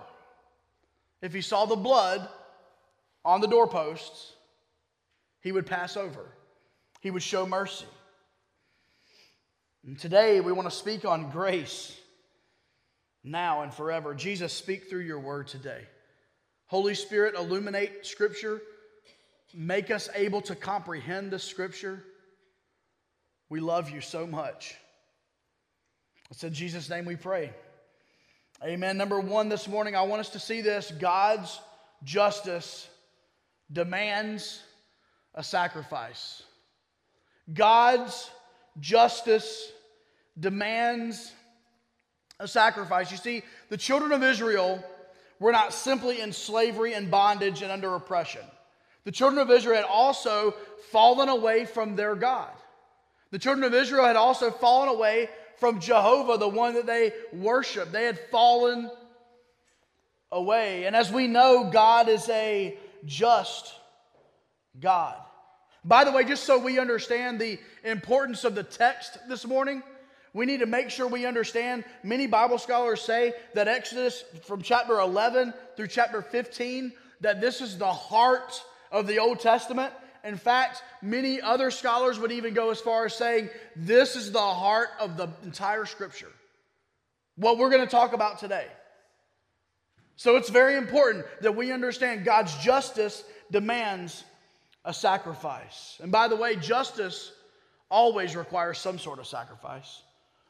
if 1.20 1.34
he 1.34 1.40
saw 1.40 1.66
the 1.66 1.76
blood 1.76 2.26
on 3.24 3.40
the 3.40 3.48
doorposts, 3.48 4.32
he 5.40 5.50
would 5.50 5.66
pass 5.66 5.96
over. 5.96 6.24
He 7.00 7.10
would 7.10 7.22
show 7.22 7.46
mercy. 7.46 7.84
And 9.84 9.98
today 9.98 10.40
we 10.40 10.52
want 10.52 10.70
to 10.70 10.74
speak 10.74 11.04
on 11.04 11.30
grace 11.30 11.94
now 13.24 13.62
and 13.62 13.74
forever. 13.74 14.14
Jesus, 14.14 14.52
speak 14.52 14.88
through 14.88 15.00
your 15.00 15.18
word 15.18 15.48
today. 15.48 15.82
Holy 16.66 16.94
Spirit, 16.94 17.34
illuminate 17.34 18.06
Scripture. 18.06 18.62
Make 19.52 19.90
us 19.90 20.08
able 20.14 20.40
to 20.42 20.54
comprehend 20.54 21.32
the 21.32 21.38
Scripture. 21.38 22.04
We 23.54 23.61
love 23.61 23.88
you 23.88 24.00
so 24.00 24.26
much. 24.26 24.75
It's 26.28 26.42
in 26.42 26.52
Jesus' 26.52 26.90
name 26.90 27.04
we 27.04 27.14
pray. 27.14 27.52
Amen. 28.64 28.96
Number 28.96 29.20
one 29.20 29.49
this 29.49 29.68
morning, 29.68 29.94
I 29.94 30.02
want 30.02 30.18
us 30.18 30.30
to 30.30 30.40
see 30.40 30.61
this 30.61 30.90
God's 30.99 31.61
justice 32.02 32.88
demands 33.70 34.61
a 35.37 35.44
sacrifice. 35.44 36.42
God's 37.52 38.28
justice 38.80 39.70
demands 40.37 41.30
a 42.40 42.49
sacrifice. 42.49 43.12
You 43.12 43.18
see, 43.18 43.44
the 43.68 43.76
children 43.76 44.11
of 44.11 44.25
Israel 44.25 44.82
were 45.38 45.52
not 45.52 45.73
simply 45.73 46.20
in 46.20 46.32
slavery 46.32 46.92
and 46.94 47.08
bondage 47.08 47.62
and 47.62 47.70
under 47.70 47.94
oppression. 47.94 48.42
The 49.04 49.12
children 49.12 49.40
of 49.40 49.49
Israel 49.52 49.76
had 49.76 49.84
also 49.84 50.56
fallen 50.90 51.28
away 51.28 51.66
from 51.66 51.94
their 51.94 52.16
God. 52.16 52.50
The 53.35 53.41
children 53.41 53.64
of 53.64 53.75
Israel 53.75 54.05
had 54.05 54.14
also 54.14 54.53
fallen 54.53 54.88
away 54.88 55.29
from 55.57 55.81
Jehovah, 55.81 56.38
the 56.38 56.47
one 56.47 56.75
that 56.75 56.87
they 56.87 57.11
worship. 57.33 57.91
They 57.91 58.05
had 58.05 58.17
fallen 58.31 58.88
away. 60.31 60.85
And 60.85 60.95
as 60.95 61.11
we 61.11 61.26
know, 61.26 61.69
God 61.69 62.09
is 62.09 62.29
a 62.29 62.79
just 63.05 63.75
God. 64.79 65.17
By 65.85 66.05
the 66.05 66.12
way, 66.12 66.23
just 66.23 66.45
so 66.45 66.61
we 66.61 66.79
understand 66.79 67.41
the 67.41 67.59
importance 67.83 68.45
of 68.45 68.55
the 68.55 68.62
text 68.62 69.19
this 69.29 69.45
morning, 69.45 69.83
we 70.33 70.47
need 70.47 70.61
to 70.61 70.67
make 70.67 70.91
sure 70.91 71.09
we 71.09 71.26
understand. 71.26 71.83
Many 72.05 72.29
Bible 72.29 72.59
scholars 72.59 73.00
say 73.00 73.33
that 73.55 73.67
Exodus 73.67 74.23
from 74.45 74.62
chapter 74.62 75.00
11 75.00 75.53
through 75.76 75.88
chapter 75.88 76.23
15, 76.23 76.93
that 77.23 77.41
this 77.41 77.61
is 77.61 77.79
the 77.79 77.93
heart 77.93 78.62
of 78.93 79.09
the 79.09 79.19
Old 79.19 79.41
Testament. 79.41 79.93
In 80.25 80.37
fact, 80.37 80.83
many 81.02 81.40
other 81.40 81.71
scholars 81.71 82.19
would 82.19 82.33
even 82.33 82.54
go 82.54 82.71
as 82.71 82.81
far 82.81 83.04
as 83.04 83.14
saying 83.14 83.50
this 83.76 84.16
is 84.16 84.33
the 84.33 84.40
heart 84.40 84.88
of 84.99 85.16
the 85.19 85.28
entire 85.45 85.85
scripture. 85.85 86.33
What 87.37 87.59
we're 87.59 87.71
going 87.71 87.85
to 87.85 87.90
talk 87.90 88.14
about 88.14 88.38
today. 88.38 88.66
So 90.16 90.37
it's 90.37 90.49
very 90.49 90.76
important 90.76 91.26
that 91.43 91.54
we 91.54 91.73
understand 91.73 92.25
God's 92.25 92.57
justice 92.59 93.23
demands 93.50 94.25
a 94.85 94.95
sacrifice. 94.95 95.99
And 96.02 96.11
by 96.11 96.28
the 96.28 96.37
way, 96.37 96.57
justice 96.57 97.33
always 97.90 98.35
requires 98.35 98.78
some 98.78 98.99
sort 98.99 99.19
of 99.19 99.26
sacrifice. 99.26 100.02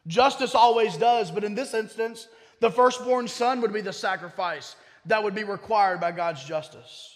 Justice 0.06 0.54
always 0.54 0.96
does, 0.96 1.30
but 1.30 1.44
in 1.44 1.54
this 1.54 1.74
instance, 1.74 2.28
the 2.60 2.70
firstborn 2.70 3.26
son 3.26 3.60
would 3.62 3.72
be 3.72 3.80
the 3.80 3.92
sacrifice 3.92 4.76
that 5.06 5.22
would 5.22 5.34
be 5.34 5.44
required 5.44 6.00
by 6.00 6.12
God's 6.12 6.44
justice. 6.44 7.13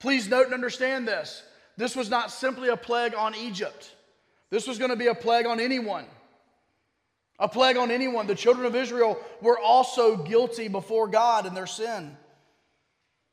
Please 0.00 0.28
note 0.28 0.46
and 0.46 0.54
understand 0.54 1.06
this. 1.06 1.42
This 1.76 1.96
was 1.96 2.10
not 2.10 2.30
simply 2.30 2.68
a 2.68 2.76
plague 2.76 3.14
on 3.14 3.34
Egypt. 3.34 3.94
This 4.50 4.66
was 4.66 4.78
going 4.78 4.90
to 4.90 4.96
be 4.96 5.08
a 5.08 5.14
plague 5.14 5.46
on 5.46 5.60
anyone. 5.60 6.04
A 7.38 7.48
plague 7.48 7.76
on 7.76 7.90
anyone. 7.90 8.26
The 8.26 8.34
children 8.34 8.66
of 8.66 8.74
Israel 8.74 9.18
were 9.40 9.58
also 9.58 10.16
guilty 10.16 10.68
before 10.68 11.08
God 11.08 11.46
in 11.46 11.54
their 11.54 11.66
sin. 11.66 12.16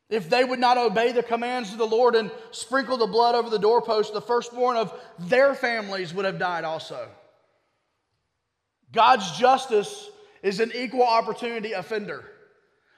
If 0.10 0.30
they 0.30 0.44
would 0.44 0.60
not 0.60 0.78
obey 0.78 1.12
the 1.12 1.24
commands 1.24 1.72
of 1.72 1.80
the 1.80 1.88
Lord 1.88 2.16
and 2.16 2.30
sprinkle 2.52 2.98
the 2.98 3.08
blood 3.08 3.34
over 3.34 3.50
the 3.50 3.58
doorpost, 3.58 4.14
the 4.14 4.22
firstborn 4.22 4.78
of 4.78 4.94
their 5.18 5.56
families 5.56 6.14
would 6.14 6.26
have 6.26 6.38
died 6.38 6.64
also. 6.64 7.10
God's 8.92 9.32
justice 9.38 10.10
is 10.44 10.60
an 10.60 10.72
equal 10.76 11.04
opportunity 11.04 11.72
offender. 11.72 12.24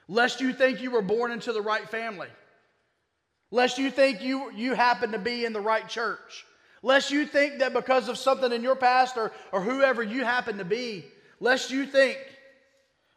Lest 0.06 0.40
you 0.40 0.52
think 0.52 0.82
you 0.82 0.90
were 0.90 1.02
born 1.02 1.30
into 1.30 1.52
the 1.52 1.62
right 1.62 1.88
family, 1.88 2.28
lest 3.50 3.78
you 3.78 3.90
think 3.90 4.22
you, 4.22 4.52
you 4.52 4.74
happen 4.74 5.12
to 5.12 5.18
be 5.18 5.44
in 5.44 5.52
the 5.52 5.60
right 5.60 5.88
church, 5.88 6.44
lest 6.82 7.10
you 7.10 7.26
think 7.26 7.58
that 7.58 7.72
because 7.72 8.08
of 8.08 8.18
something 8.18 8.52
in 8.52 8.62
your 8.62 8.76
past 8.76 9.16
or, 9.16 9.32
or 9.52 9.60
whoever 9.60 10.02
you 10.02 10.24
happen 10.24 10.58
to 10.58 10.64
be, 10.64 11.04
lest 11.40 11.70
you 11.70 11.86
think, 11.86 12.18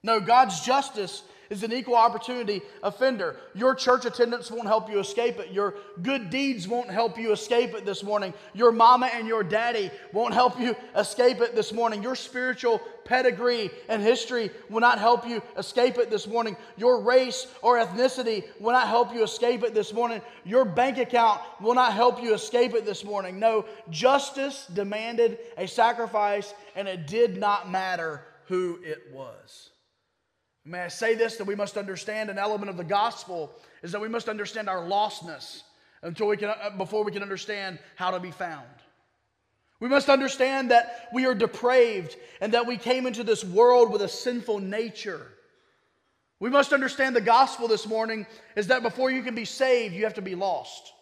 no, 0.03 0.19
God's 0.19 0.61
justice 0.61 1.23
is 1.51 1.63
an 1.63 1.73
equal 1.73 1.95
opportunity 1.95 2.61
offender. 2.81 3.35
Your 3.53 3.75
church 3.75 4.05
attendance 4.05 4.49
won't 4.49 4.67
help 4.67 4.89
you 4.89 4.99
escape 4.99 5.37
it. 5.37 5.51
Your 5.51 5.75
good 6.01 6.29
deeds 6.29 6.65
won't 6.65 6.89
help 6.89 7.17
you 7.17 7.33
escape 7.33 7.73
it 7.73 7.85
this 7.85 8.03
morning. 8.03 8.33
Your 8.53 8.71
mama 8.71 9.09
and 9.13 9.27
your 9.27 9.43
daddy 9.43 9.91
won't 10.13 10.33
help 10.33 10.57
you 10.57 10.77
escape 10.95 11.41
it 11.41 11.53
this 11.53 11.73
morning. 11.73 12.01
Your 12.01 12.15
spiritual 12.15 12.79
pedigree 13.03 13.69
and 13.89 14.01
history 14.01 14.49
will 14.69 14.79
not 14.79 14.97
help 14.97 15.27
you 15.27 15.43
escape 15.57 15.97
it 15.97 16.09
this 16.09 16.25
morning. 16.25 16.55
Your 16.77 17.01
race 17.01 17.47
or 17.61 17.77
ethnicity 17.77 18.45
will 18.61 18.71
not 18.71 18.87
help 18.87 19.13
you 19.13 19.21
escape 19.21 19.63
it 19.63 19.73
this 19.73 19.91
morning. 19.91 20.21
Your 20.45 20.63
bank 20.63 20.99
account 20.99 21.41
will 21.59 21.75
not 21.75 21.91
help 21.93 22.23
you 22.23 22.33
escape 22.33 22.73
it 22.75 22.85
this 22.85 23.03
morning. 23.03 23.39
No, 23.39 23.65
justice 23.89 24.67
demanded 24.73 25.37
a 25.57 25.67
sacrifice, 25.67 26.53
and 26.77 26.87
it 26.87 27.07
did 27.07 27.37
not 27.37 27.69
matter 27.69 28.21
who 28.47 28.79
it 28.83 29.11
was. 29.11 29.70
May 30.63 30.81
I 30.81 30.87
say 30.89 31.15
this 31.15 31.37
that 31.37 31.47
we 31.47 31.55
must 31.55 31.77
understand 31.77 32.29
an 32.29 32.37
element 32.37 32.69
of 32.69 32.77
the 32.77 32.83
gospel 32.83 33.51
is 33.81 33.91
that 33.91 34.01
we 34.01 34.07
must 34.07 34.29
understand 34.29 34.69
our 34.69 34.83
lostness 34.83 35.63
until 36.03 36.27
we 36.27 36.37
can, 36.37 36.49
uh, 36.49 36.71
before 36.77 37.03
we 37.03 37.11
can 37.11 37.23
understand 37.23 37.79
how 37.95 38.11
to 38.11 38.19
be 38.19 38.31
found. 38.31 38.65
We 39.79 39.89
must 39.89 40.09
understand 40.09 40.69
that 40.69 41.09
we 41.11 41.25
are 41.25 41.33
depraved 41.33 42.15
and 42.39 42.53
that 42.53 42.67
we 42.67 42.77
came 42.77 43.07
into 43.07 43.23
this 43.23 43.43
world 43.43 43.91
with 43.91 44.03
a 44.03 44.07
sinful 44.07 44.59
nature. 44.59 45.25
We 46.39 46.51
must 46.51 46.73
understand 46.73 47.15
the 47.15 47.21
gospel 47.21 47.67
this 47.67 47.87
morning 47.87 48.27
is 48.55 48.67
that 48.67 48.83
before 48.83 49.09
you 49.09 49.23
can 49.23 49.33
be 49.33 49.45
saved, 49.45 49.95
you 49.95 50.03
have 50.03 50.15
to 50.15 50.21
be 50.21 50.35
lost. 50.35 50.93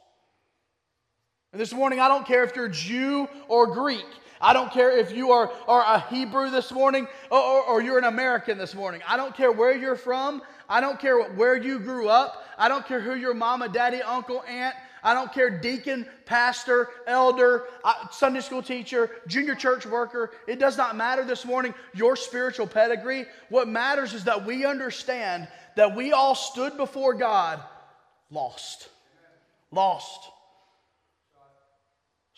And 1.51 1.59
this 1.59 1.73
morning, 1.73 1.99
I 1.99 2.07
don't 2.07 2.27
care 2.27 2.43
if 2.43 2.55
you're 2.55 2.69
Jew 2.69 3.27
or 3.47 3.67
Greek. 3.67 4.05
I 4.41 4.53
don't 4.53 4.71
care 4.71 4.97
if 4.97 5.11
you 5.11 5.31
are, 5.31 5.51
are 5.67 5.81
a 5.81 5.99
Hebrew 5.99 6.49
this 6.49 6.71
morning 6.71 7.07
or, 7.29 7.39
or, 7.39 7.63
or, 7.63 7.81
you're 7.81 7.97
an 7.97 8.05
American 8.05 8.57
this 8.57 8.73
morning. 8.73 9.01
I 9.07 9.17
don't 9.17 9.35
care 9.35 9.51
where 9.51 9.75
you're 9.75 9.95
from. 9.95 10.41
I 10.69 10.79
don't 10.81 10.99
care 10.99 11.21
where 11.31 11.57
you 11.57 11.79
grew 11.79 12.07
up. 12.07 12.45
I 12.57 12.69
don't 12.69 12.85
care 12.85 13.01
who 13.01 13.15
your 13.15 13.33
mama, 13.33 13.67
daddy, 13.67 14.01
uncle, 14.01 14.43
aunt. 14.47 14.75
I 15.03 15.13
don't 15.13 15.33
care 15.33 15.49
deacon, 15.49 16.05
pastor, 16.25 16.89
elder, 17.07 17.65
uh, 17.83 18.09
Sunday 18.09 18.41
school 18.41 18.61
teacher, 18.61 19.09
junior 19.27 19.55
church 19.55 19.85
worker. 19.85 20.31
It 20.47 20.59
does 20.59 20.77
not 20.77 20.95
matter 20.95 21.23
this 21.23 21.45
morning 21.45 21.73
your 21.93 22.15
spiritual 22.15 22.67
pedigree. 22.67 23.25
What 23.49 23.67
matters 23.67 24.13
is 24.13 24.25
that 24.25 24.45
we 24.45 24.65
understand 24.65 25.47
that 25.75 25.95
we 25.95 26.11
all 26.11 26.35
stood 26.35 26.75
before 26.77 27.13
God 27.13 27.61
lost. 28.29 28.89
Lost. 29.71 30.29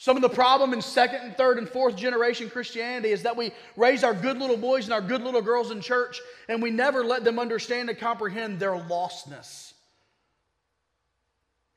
Some 0.02 0.16
of 0.16 0.24
the 0.24 0.30
problem 0.30 0.74
in 0.74 0.82
second 0.82 1.22
and 1.22 1.38
third 1.38 1.60
and 1.60 1.70
fourth 1.70 1.96
generation 1.96 2.50
Christianity 2.50 3.12
is 3.12 3.22
that 3.22 3.38
we 3.38 3.52
raise 3.78 4.04
our 4.04 4.16
good 4.16 4.40
little 4.40 4.58
boys 4.58 4.86
and 4.86 4.94
our 4.96 5.00
good 5.00 5.22
little 5.22 5.44
girls 5.44 5.70
in 5.70 5.80
church 5.80 6.20
and 6.50 6.60
we 6.60 6.72
never 6.72 7.06
let 7.06 7.24
them 7.24 7.38
understand 7.38 7.88
and 7.88 8.00
comprehend 8.00 8.60
their 8.60 8.72
lostness. 8.72 9.74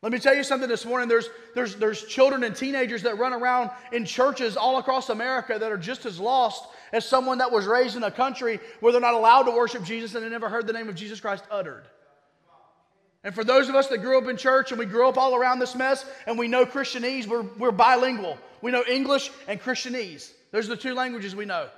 Let 0.00 0.10
me 0.10 0.18
tell 0.18 0.34
you 0.34 0.42
something 0.42 0.70
this 0.70 0.86
morning. 0.86 1.06
There's, 1.06 1.28
there's, 1.54 1.76
there's 1.76 2.02
children 2.06 2.44
and 2.44 2.56
teenagers 2.56 3.02
that 3.02 3.18
run 3.18 3.34
around 3.34 3.68
in 3.92 4.06
churches 4.06 4.56
all 4.56 4.78
across 4.78 5.10
America 5.10 5.58
that 5.58 5.70
are 5.70 5.76
just 5.76 6.06
as 6.06 6.18
lost 6.18 6.64
as 6.94 7.04
someone 7.04 7.36
that 7.38 7.52
was 7.52 7.66
raised 7.66 7.94
in 7.94 8.04
a 8.04 8.10
country 8.10 8.58
where 8.80 8.90
they're 8.90 9.02
not 9.02 9.12
allowed 9.12 9.42
to 9.42 9.50
worship 9.50 9.84
Jesus 9.84 10.14
and 10.14 10.24
they 10.24 10.30
never 10.30 10.48
heard 10.48 10.66
the 10.66 10.72
name 10.72 10.88
of 10.88 10.94
Jesus 10.94 11.20
Christ 11.20 11.44
uttered. 11.50 11.84
And 13.24 13.34
for 13.34 13.42
those 13.42 13.70
of 13.70 13.74
us 13.74 13.88
that 13.88 13.98
grew 13.98 14.18
up 14.18 14.28
in 14.28 14.36
church 14.36 14.70
and 14.70 14.78
we 14.78 14.84
grew 14.84 15.08
up 15.08 15.16
all 15.16 15.34
around 15.34 15.58
this 15.58 15.74
mess 15.74 16.04
and 16.26 16.38
we 16.38 16.46
know 16.46 16.66
Christianese, 16.66 17.26
we're, 17.26 17.42
we're 17.58 17.72
bilingual. 17.72 18.38
We 18.60 18.70
know 18.70 18.84
English 18.86 19.30
and 19.48 19.60
Christianese. 19.60 20.30
Those 20.50 20.66
are 20.66 20.76
the 20.76 20.80
two 20.80 20.94
languages 20.94 21.34
we 21.34 21.46
know. 21.46 21.68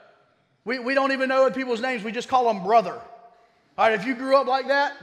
We, 0.65 0.81
we 0.81 0.95
don't 0.95 1.13
even 1.13 1.29
know 1.29 1.49
people's 1.51 1.81
names, 1.81 2.03
we 2.03 2.11
just 2.11 2.29
call 2.29 2.53
them 2.53 2.65
brother. 2.65 3.01
All 3.79 3.89
right, 3.89 3.93
if 3.93 4.05
you 4.05 4.17
grew 4.17 4.37
up 4.37 4.49
like 4.49 4.67
that, 4.67 4.95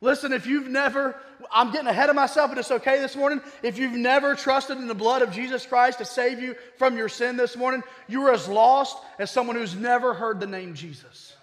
listen, 0.00 0.32
if 0.32 0.46
you've 0.46 0.68
never, 0.68 1.16
I'm 1.50 1.72
getting 1.72 1.88
ahead 1.88 2.10
of 2.10 2.14
myself, 2.14 2.50
but 2.52 2.58
it's 2.58 2.70
okay 2.70 3.00
this 3.00 3.16
morning. 3.16 3.40
If 3.64 3.78
you've 3.78 3.94
never 3.94 4.36
trusted 4.36 4.78
in 4.78 4.86
the 4.86 4.94
blood 4.94 5.22
of 5.22 5.32
Jesus 5.32 5.66
Christ 5.66 5.98
to 5.98 6.04
save 6.04 6.40
you 6.40 6.54
from 6.76 6.96
your 6.96 7.08
sin 7.08 7.36
this 7.36 7.56
morning, 7.56 7.82
you 8.06 8.22
are 8.26 8.32
as 8.32 8.48
lost 8.48 8.96
as 9.18 9.32
someone 9.32 9.56
who's 9.56 9.74
never 9.74 10.14
heard 10.14 10.38
the 10.38 10.46
name 10.46 10.74
Jesus. 10.74 11.34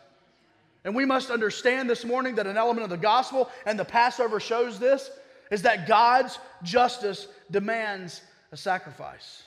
And 0.87 0.95
we 0.95 1.03
must 1.03 1.31
understand 1.31 1.89
this 1.89 2.05
morning 2.05 2.35
that 2.35 2.47
an 2.47 2.55
element 2.55 2.85
of 2.85 2.89
the 2.89 2.95
gospel, 2.95 3.51
and 3.65 3.77
the 3.77 3.83
Passover 3.83 4.39
shows 4.39 4.79
this, 4.79 5.11
is 5.51 5.63
that 5.63 5.85
God's 5.85 6.39
justice 6.63 7.27
demands 7.51 8.21
a 8.53 8.57
sacrifice. 8.57 9.43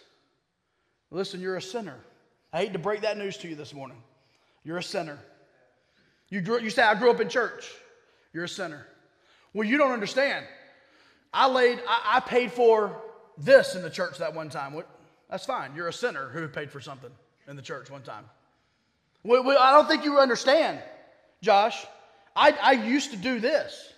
Listen, 1.10 1.40
you're 1.40 1.56
a 1.56 1.62
sinner. 1.62 1.96
I 2.52 2.58
hate 2.58 2.74
to 2.74 2.78
break 2.78 3.00
that 3.00 3.16
news 3.16 3.38
to 3.38 3.48
you 3.48 3.54
this 3.54 3.72
morning. 3.72 3.96
You're 4.64 4.76
a 4.76 4.82
sinner. 4.82 5.18
You, 6.28 6.42
grew, 6.42 6.60
you 6.60 6.68
say, 6.68 6.82
I 6.82 6.94
grew 6.94 7.10
up 7.10 7.22
in 7.22 7.30
church. 7.30 7.70
You're 8.34 8.44
a 8.44 8.48
sinner. 8.48 8.86
Well, 9.54 9.66
you 9.66 9.78
don't 9.78 9.92
understand. 9.92 10.44
I 11.32 11.48
laid, 11.48 11.80
I, 11.88 12.16
I 12.16 12.20
paid 12.20 12.52
for 12.52 13.00
this 13.38 13.76
in 13.76 13.80
the 13.80 13.88
church 13.88 14.18
that 14.18 14.34
one 14.34 14.50
time. 14.50 14.78
That's 15.30 15.46
fine. 15.46 15.74
You're 15.74 15.88
a 15.88 15.92
sinner 15.92 16.28
who 16.28 16.46
paid 16.48 16.70
for 16.70 16.82
something 16.82 17.10
in 17.48 17.56
the 17.56 17.62
church 17.62 17.90
one 17.90 18.02
time. 18.02 18.26
Well, 19.24 19.56
I 19.58 19.72
don't 19.72 19.88
think 19.88 20.04
you 20.04 20.18
understand. 20.18 20.82
Josh, 21.42 21.86
I, 22.36 22.52
I 22.52 22.72
used 22.72 23.10
to 23.10 23.16
do 23.16 23.40
this. 23.40 23.92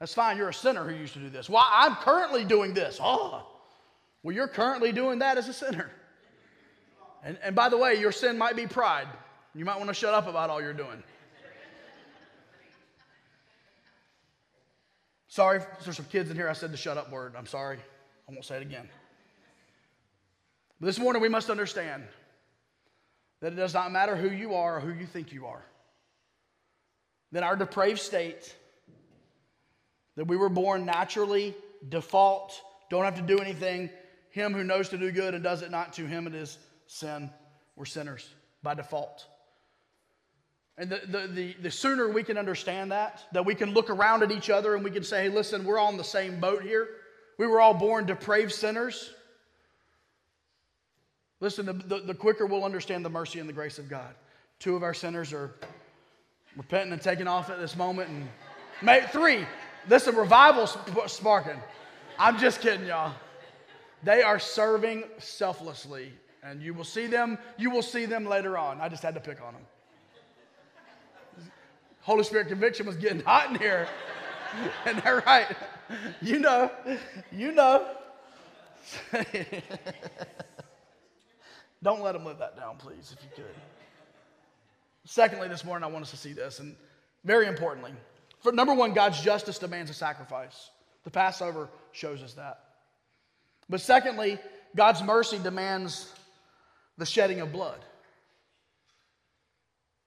That's 0.00 0.14
fine, 0.14 0.36
you're 0.36 0.48
a 0.48 0.54
sinner 0.54 0.88
who 0.88 0.94
used 0.94 1.14
to 1.14 1.18
do 1.18 1.28
this. 1.28 1.48
Well, 1.50 1.66
I'm 1.68 1.96
currently 1.96 2.44
doing 2.44 2.72
this. 2.72 2.98
Oh, 3.02 3.46
well, 4.22 4.34
you're 4.34 4.48
currently 4.48 4.92
doing 4.92 5.20
that 5.20 5.38
as 5.38 5.48
a 5.48 5.52
sinner. 5.52 5.90
And, 7.24 7.38
and 7.42 7.54
by 7.54 7.68
the 7.68 7.76
way, 7.76 7.98
your 7.98 8.12
sin 8.12 8.38
might 8.38 8.54
be 8.54 8.66
pride. 8.66 9.08
You 9.54 9.64
might 9.64 9.76
want 9.76 9.88
to 9.88 9.94
shut 9.94 10.14
up 10.14 10.28
about 10.28 10.50
all 10.50 10.60
you're 10.62 10.72
doing. 10.72 11.02
Sorry, 15.26 15.60
there's 15.84 15.96
some 15.96 16.06
kids 16.06 16.30
in 16.30 16.36
here. 16.36 16.48
I 16.48 16.52
said 16.52 16.72
the 16.72 16.76
shut 16.76 16.96
up 16.96 17.10
word. 17.10 17.34
I'm 17.36 17.46
sorry. 17.46 17.78
I 18.28 18.32
won't 18.32 18.44
say 18.44 18.56
it 18.56 18.62
again. 18.62 18.88
But 20.80 20.86
this 20.86 20.98
morning 20.98 21.22
we 21.22 21.28
must 21.28 21.50
understand 21.50 22.04
that 23.40 23.52
it 23.52 23.56
does 23.56 23.74
not 23.74 23.92
matter 23.92 24.16
who 24.16 24.30
you 24.30 24.54
are 24.54 24.76
or 24.76 24.80
who 24.80 24.92
you 24.92 25.06
think 25.06 25.32
you 25.32 25.46
are. 25.46 25.64
That 27.32 27.42
our 27.42 27.56
depraved 27.56 28.00
state, 28.00 28.54
that 30.16 30.26
we 30.26 30.36
were 30.36 30.48
born 30.48 30.86
naturally, 30.86 31.54
default, 31.88 32.60
don't 32.90 33.04
have 33.04 33.16
to 33.16 33.22
do 33.22 33.38
anything. 33.38 33.90
Him 34.30 34.52
who 34.54 34.64
knows 34.64 34.88
to 34.90 34.98
do 34.98 35.12
good 35.12 35.34
and 35.34 35.42
does 35.42 35.62
it 35.62 35.70
not, 35.70 35.92
to 35.94 36.06
him 36.06 36.26
it 36.26 36.34
is 36.34 36.58
sin. 36.86 37.30
We're 37.76 37.84
sinners 37.84 38.28
by 38.62 38.74
default. 38.74 39.26
And 40.76 40.90
the, 40.90 41.00
the, 41.06 41.26
the, 41.26 41.56
the, 41.62 41.70
sooner 41.70 42.08
we 42.08 42.22
can 42.22 42.38
understand 42.38 42.92
that, 42.92 43.24
that 43.32 43.44
we 43.44 43.54
can 43.54 43.74
look 43.74 43.90
around 43.90 44.22
at 44.22 44.30
each 44.30 44.48
other 44.48 44.74
and 44.76 44.84
we 44.84 44.92
can 44.92 45.02
say, 45.02 45.24
hey, 45.24 45.28
listen, 45.28 45.64
we're 45.64 45.78
all 45.78 45.90
in 45.90 45.96
the 45.96 46.04
same 46.04 46.38
boat 46.38 46.62
here. 46.62 46.88
We 47.36 47.48
were 47.48 47.60
all 47.60 47.74
born 47.74 48.06
depraved 48.06 48.52
sinners. 48.52 49.12
Listen, 51.40 51.66
the, 51.66 51.72
the, 51.72 51.98
the 52.00 52.14
quicker 52.14 52.46
we'll 52.46 52.64
understand 52.64 53.04
the 53.04 53.10
mercy 53.10 53.40
and 53.40 53.48
the 53.48 53.52
grace 53.52 53.78
of 53.78 53.88
God. 53.88 54.14
Two 54.60 54.76
of 54.76 54.84
our 54.84 54.94
sinners 54.94 55.32
are 55.32 55.54
repenting 56.58 56.92
and 56.92 57.00
taking 57.00 57.26
off 57.26 57.48
at 57.48 57.58
this 57.58 57.74
moment. 57.76 58.10
And 58.10 58.28
may, 58.82 59.06
three, 59.10 59.46
This 59.86 60.06
listen, 60.06 60.16
revival 60.16 60.66
sparking. 61.06 61.58
I'm 62.18 62.36
just 62.36 62.60
kidding, 62.60 62.86
y'all. 62.86 63.14
They 64.02 64.22
are 64.22 64.38
serving 64.38 65.04
selflessly, 65.18 66.12
and 66.42 66.60
you 66.60 66.74
will 66.74 66.84
see 66.84 67.06
them. 67.06 67.38
You 67.56 67.70
will 67.70 67.80
see 67.82 68.04
them 68.04 68.26
later 68.26 68.58
on. 68.58 68.80
I 68.80 68.88
just 68.88 69.02
had 69.02 69.14
to 69.14 69.20
pick 69.20 69.40
on 69.40 69.54
them. 69.54 69.62
Holy 72.02 72.24
Spirit 72.24 72.48
conviction 72.48 72.86
was 72.86 72.96
getting 72.96 73.20
hot 73.20 73.50
in 73.50 73.56
here, 73.56 73.88
and 74.86 74.98
they're 74.98 75.22
right. 75.26 75.56
You 76.20 76.38
know, 76.38 76.70
you 77.32 77.52
know. 77.52 77.86
Don't 81.82 82.02
let 82.02 82.12
them 82.12 82.24
live 82.24 82.38
that 82.38 82.56
down, 82.56 82.76
please, 82.76 83.14
if 83.16 83.22
you 83.22 83.30
could. 83.36 83.54
Secondly, 85.10 85.48
this 85.48 85.64
morning, 85.64 85.84
I 85.84 85.86
want 85.90 86.02
us 86.02 86.10
to 86.10 86.18
see 86.18 86.34
this, 86.34 86.60
and 86.60 86.76
very 87.24 87.46
importantly, 87.46 87.92
for 88.42 88.52
number 88.52 88.74
one, 88.74 88.92
God's 88.92 89.18
justice 89.22 89.58
demands 89.58 89.90
a 89.90 89.94
sacrifice. 89.94 90.68
The 91.04 91.10
Passover 91.10 91.70
shows 91.92 92.22
us 92.22 92.34
that. 92.34 92.60
But 93.70 93.80
secondly, 93.80 94.38
God's 94.76 95.02
mercy 95.02 95.38
demands 95.42 96.12
the 96.98 97.06
shedding 97.06 97.40
of 97.40 97.52
blood. 97.52 97.80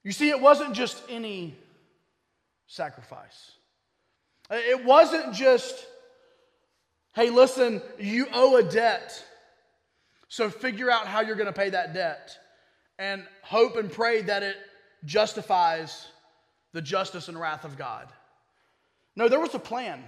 You 0.03 0.11
see, 0.11 0.29
it 0.29 0.39
wasn't 0.39 0.75
just 0.75 1.01
any 1.09 1.55
sacrifice. 2.67 3.53
It 4.51 4.85
wasn't 4.85 5.33
just, 5.33 5.83
hey, 7.15 7.31
listen, 7.31 7.81
you 7.99 8.27
owe 8.31 8.55
a 8.57 8.63
debt. 8.63 9.25
So 10.27 10.51
figure 10.51 10.91
out 10.91 11.07
how 11.07 11.21
you're 11.21 11.35
going 11.35 11.47
to 11.47 11.53
pay 11.53 11.71
that 11.71 11.95
debt 11.95 12.37
and 12.99 13.25
hope 13.41 13.77
and 13.77 13.91
pray 13.91 14.21
that 14.21 14.43
it 14.43 14.57
justifies 15.05 16.07
the 16.73 16.81
justice 16.81 17.27
and 17.27 17.39
wrath 17.39 17.65
of 17.65 17.77
God. 17.77 18.07
No, 19.15 19.27
there 19.27 19.39
was 19.39 19.53
a 19.53 19.59
plan. 19.59 20.03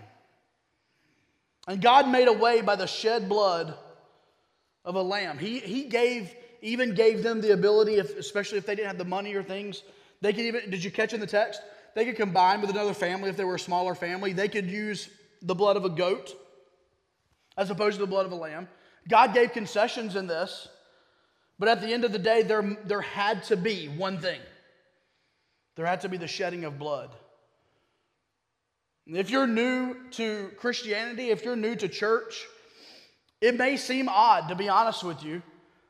And 1.68 1.82
God 1.82 2.10
made 2.10 2.28
a 2.28 2.34
way 2.34 2.62
by 2.62 2.76
the 2.76 2.88
shed 2.88 3.30
blood 3.30 3.74
of 4.86 4.96
a 4.96 5.02
lamb. 5.02 5.38
He, 5.38 5.60
he 5.60 5.86
gave, 5.86 6.34
even 6.62 6.94
gave 6.94 7.24
them 7.24 7.42
the 7.42 7.54
ability, 7.54 7.96
if, 7.96 8.18
especially 8.18 8.58
if 8.58 8.66
they 8.66 8.76
didn't 8.76 8.88
have 8.88 8.98
the 8.98 9.06
money 9.06 9.34
or 9.34 9.44
things, 9.44 9.84
they 10.22 10.34
could 10.34 10.46
even, 10.46 10.70
did 10.70 10.84
you 10.84 10.92
catch 10.92 11.14
in 11.14 11.20
the 11.20 11.28
text? 11.28 11.62
They 11.96 12.06
could 12.06 12.16
combine 12.16 12.62
with 12.62 12.70
another 12.70 12.94
family 12.94 13.30
if 13.30 13.38
they 13.38 13.44
were 13.44 13.56
a 13.56 13.60
smaller 13.60 13.96
family. 13.96 14.34
They 14.34 14.48
could 14.48 14.70
use 14.70 15.10
the 15.42 15.56
blood 15.56 15.78
of 15.78 15.86
a 15.86 15.90
goat 15.90 16.34
as 17.58 17.70
opposed 17.70 17.96
to 17.96 18.02
the 18.02 18.08
blood 18.08 18.26
of 18.26 18.32
a 18.32 18.36
lamb. 18.36 18.68
God 19.08 19.34
gave 19.34 19.52
concessions 19.52 20.16
in 20.16 20.28
this, 20.28 20.68
but 21.60 21.68
at 21.70 21.82
the 21.82 21.88
end 21.88 22.04
of 22.04 22.12
the 22.12 22.20
day, 22.20 22.42
there, 22.42 22.78
there 22.86 23.02
had 23.02 23.44
to 23.46 23.58
be 23.58 23.88
one 23.88 24.20
thing 24.20 24.40
there 25.76 25.86
had 25.86 26.02
to 26.02 26.10
be 26.10 26.18
the 26.18 26.28
shedding 26.28 26.66
of 26.66 26.78
blood. 26.80 27.10
If 29.06 29.30
you're 29.30 29.48
new 29.48 30.10
to 30.12 30.52
Christianity, 30.58 31.30
if 31.30 31.44
you're 31.44 31.56
new 31.56 31.76
to 31.76 31.88
church, 31.88 32.46
it 33.42 33.58
may 33.58 33.76
seem 33.76 34.08
odd, 34.08 34.48
to 34.50 34.56
be 34.56 34.70
honest 34.70 35.04
with 35.04 35.24
you, 35.24 35.42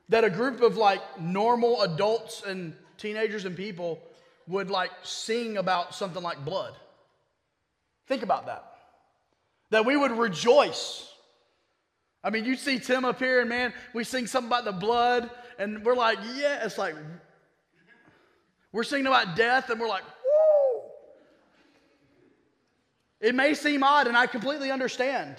that 0.10 0.24
a 0.24 0.30
group 0.30 0.62
of 0.62 0.78
like 0.78 1.02
normal 1.20 1.82
adults 1.84 2.44
and 2.46 2.76
teenagers 2.98 3.46
and 3.46 3.56
people 3.56 4.00
would 4.48 4.70
like 4.70 4.92
sing 5.04 5.58
about 5.58 5.94
something 5.94 6.24
like 6.24 6.44
blood. 6.44 6.74
Think 8.08 8.24
about 8.24 8.48
that. 8.48 8.66
That 9.70 9.86
we 9.86 9.96
would 9.96 10.12
rejoice 10.12 11.14
I 12.24 12.30
mean, 12.30 12.46
you 12.46 12.56
see 12.56 12.80
Tim 12.80 13.04
up 13.04 13.20
here, 13.20 13.42
and 13.42 13.50
man, 13.50 13.74
we 13.94 14.04
sing 14.06 14.28
something 14.28 14.48
about 14.48 14.64
the 14.64 14.72
blood, 14.72 15.30
and 15.60 15.84
we're 15.84 15.96
like, 15.96 16.20
yeah, 16.36 16.64
it's 16.64 16.78
like, 16.78 16.96
we're 18.74 18.84
singing 18.84 19.08
about 19.08 19.36
death, 19.38 19.70
and 19.70 19.80
we're 19.80 19.88
like, 19.88 20.04
woo. 20.04 20.82
It 23.22 23.36
may 23.36 23.54
seem 23.54 23.84
odd, 23.84 24.08
and 24.08 24.18
I 24.18 24.28
completely 24.28 24.72
understand. 24.72 25.38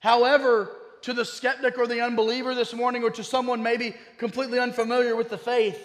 However, 0.00 0.76
to 1.02 1.14
the 1.14 1.24
skeptic 1.24 1.78
or 1.78 1.86
the 1.86 2.00
unbeliever 2.00 2.54
this 2.54 2.74
morning, 2.74 3.04
or 3.04 3.10
to 3.10 3.24
someone 3.24 3.62
maybe 3.62 3.94
completely 4.18 4.58
unfamiliar 4.58 5.16
with 5.16 5.30
the 5.30 5.38
faith, 5.38 5.80